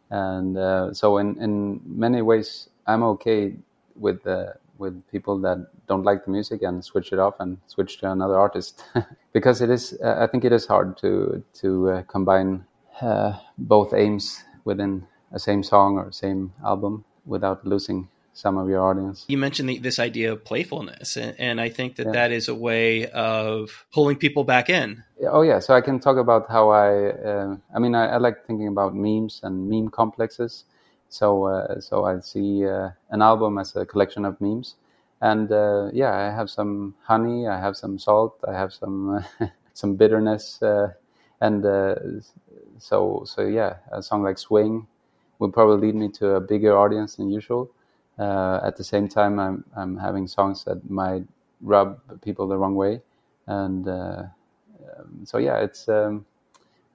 And 0.09 0.57
uh, 0.57 0.93
so, 0.93 1.17
in, 1.17 1.41
in 1.41 1.81
many 1.85 2.21
ways, 2.21 2.69
I'm 2.87 3.03
okay 3.03 3.55
with 3.95 4.25
uh, 4.27 4.53
with 4.77 5.01
people 5.11 5.39
that 5.39 5.67
don't 5.87 6.03
like 6.03 6.25
the 6.25 6.31
music 6.31 6.63
and 6.63 6.83
switch 6.83 7.13
it 7.13 7.19
off 7.19 7.35
and 7.39 7.57
switch 7.67 7.99
to 7.99 8.11
another 8.11 8.37
artist 8.37 8.83
because 9.33 9.61
it 9.61 9.69
is. 9.69 9.97
I 10.01 10.27
think 10.27 10.43
it 10.43 10.51
is 10.51 10.65
hard 10.65 10.97
to 10.97 11.43
to 11.61 11.89
uh, 11.89 12.01
combine 12.03 12.65
uh, 13.01 13.37
both 13.57 13.93
aims 13.93 14.43
within 14.65 15.07
a 15.31 15.39
same 15.39 15.63
song 15.63 15.97
or 15.97 16.11
same 16.11 16.53
album 16.65 17.05
without 17.25 17.65
losing 17.65 18.09
some 18.33 18.57
of 18.57 18.69
your 18.69 18.81
audience. 18.81 19.25
You 19.27 19.37
mentioned 19.37 19.69
the, 19.69 19.79
this 19.79 19.99
idea 19.99 20.31
of 20.31 20.43
playfulness, 20.43 21.17
and, 21.17 21.35
and 21.39 21.61
I 21.61 21.69
think 21.69 21.95
that 21.97 22.07
yeah. 22.07 22.11
that 22.13 22.31
is 22.31 22.47
a 22.47 22.55
way 22.55 23.07
of 23.07 23.85
pulling 23.91 24.17
people 24.17 24.43
back 24.43 24.69
in. 24.69 25.03
Oh 25.29 25.41
yeah, 25.41 25.59
so 25.59 25.73
I 25.73 25.81
can 25.81 25.99
talk 25.99 26.17
about 26.17 26.49
how 26.49 26.69
I. 26.69 27.09
Uh, 27.09 27.57
I 27.75 27.79
mean, 27.79 27.95
I, 27.95 28.07
I, 28.13 28.17
like 28.17 28.45
thinking 28.45 28.67
about 28.67 28.95
memes 28.95 29.41
and 29.43 29.69
meme 29.69 29.89
complexes. 29.89 30.65
So 31.09 31.45
uh, 31.45 31.81
so 31.81 32.05
I 32.05 32.19
see 32.19 32.65
uh, 32.65 32.89
an 33.09 33.21
album 33.21 33.57
as 33.57 33.75
a 33.75 33.85
collection 33.85 34.25
of 34.25 34.39
memes, 34.39 34.75
and 35.21 35.51
uh, 35.51 35.89
yeah, 35.93 36.13
I 36.13 36.33
have 36.33 36.49
some 36.49 36.95
honey, 37.03 37.47
I 37.47 37.59
have 37.59 37.75
some 37.75 37.99
salt, 37.99 38.39
I 38.47 38.53
have 38.53 38.73
some 38.73 39.23
some 39.73 39.95
bitterness, 39.95 40.61
uh, 40.61 40.93
and 41.41 41.65
uh, 41.65 41.95
so 42.79 43.23
so 43.25 43.41
yeah, 43.45 43.75
a 43.91 44.01
song 44.01 44.23
like 44.23 44.37
Swing 44.37 44.87
would 45.39 45.51
probably 45.53 45.87
lead 45.87 45.95
me 45.95 46.07
to 46.07 46.35
a 46.35 46.39
bigger 46.39 46.77
audience 46.77 47.15
than 47.15 47.29
usual 47.29 47.69
uh, 48.19 48.59
at 48.63 48.77
the 48.77 48.83
same 48.83 49.07
time, 49.07 49.39
I'm 49.39 49.63
I'm 49.75 49.97
having 49.97 50.27
songs 50.27 50.63
that 50.65 50.89
might 50.89 51.23
rub 51.61 51.99
people 52.21 52.47
the 52.47 52.57
wrong 52.57 52.75
way, 52.75 53.01
and 53.47 53.87
uh, 53.87 54.23
um, 54.97 55.25
so 55.25 55.37
yeah, 55.37 55.57
it's 55.57 55.87
um, 55.87 56.25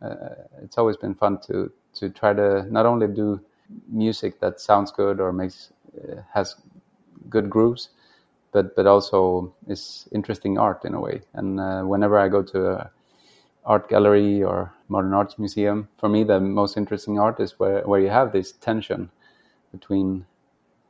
uh, 0.03 0.35
it's 0.63 0.79
always 0.79 0.97
been 0.97 1.15
fun 1.15 1.39
to 1.49 1.73
to 1.95 2.11
try 2.11 2.33
to 2.33 2.65
not 2.71 2.87
only 2.87 3.09
do 3.09 3.41
music 3.89 4.41
that 4.41 4.61
sounds 4.61 4.93
good 4.93 5.21
or 5.21 5.33
makes 5.33 5.73
uh, 5.97 6.21
has 6.33 6.57
good 7.31 7.51
grooves, 7.51 7.89
but 8.53 8.77
but 8.77 8.87
also 8.87 9.55
is 9.69 10.09
interesting 10.13 10.59
art 10.59 10.85
in 10.85 10.95
a 10.95 11.01
way. 11.01 11.23
And 11.33 11.59
uh, 11.61 11.83
whenever 11.83 12.19
I 12.19 12.29
go 12.29 12.43
to 12.43 12.71
a 12.73 12.91
art 13.65 13.89
gallery 13.89 14.43
or 14.43 14.73
modern 14.89 15.13
arts 15.15 15.39
museum, 15.39 15.89
for 15.99 16.09
me 16.09 16.23
the 16.25 16.41
most 16.41 16.77
interesting 16.77 17.19
art 17.19 17.41
is 17.41 17.59
where 17.59 17.83
where 17.83 18.01
you 18.01 18.11
have 18.11 18.33
this 18.33 18.53
tension 18.53 19.11
between 19.73 20.27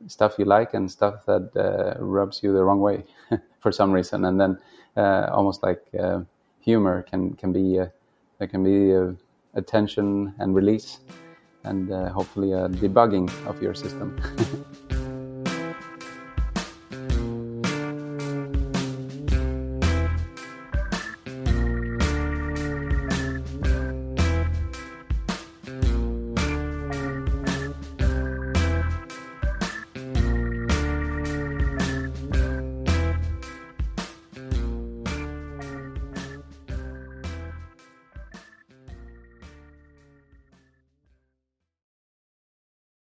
stuff 0.07 0.35
you 0.37 0.45
like 0.45 0.73
and 0.73 0.89
stuff 0.89 1.25
that 1.25 1.49
uh, 1.55 2.03
rubs 2.03 2.41
you 2.43 2.53
the 2.53 2.63
wrong 2.63 2.79
way 2.79 3.03
for 3.59 3.71
some 3.71 3.91
reason, 3.91 4.25
and 4.25 4.39
then 4.39 4.57
uh, 4.95 5.29
almost 5.31 5.63
like 5.63 5.83
uh, 5.99 6.21
humor 6.59 7.03
can 7.03 7.33
can 7.33 7.51
be 7.51 7.79
uh, 7.79 7.87
there 8.37 8.47
can 8.47 8.63
be 8.63 8.91
a, 8.91 9.15
a 9.55 9.61
tension 9.61 10.33
and 10.39 10.53
release, 10.55 10.99
and 11.63 11.91
uh, 11.91 12.09
hopefully 12.09 12.51
a 12.53 12.69
debugging 12.69 13.29
of 13.47 13.61
your 13.61 13.73
system. 13.73 14.15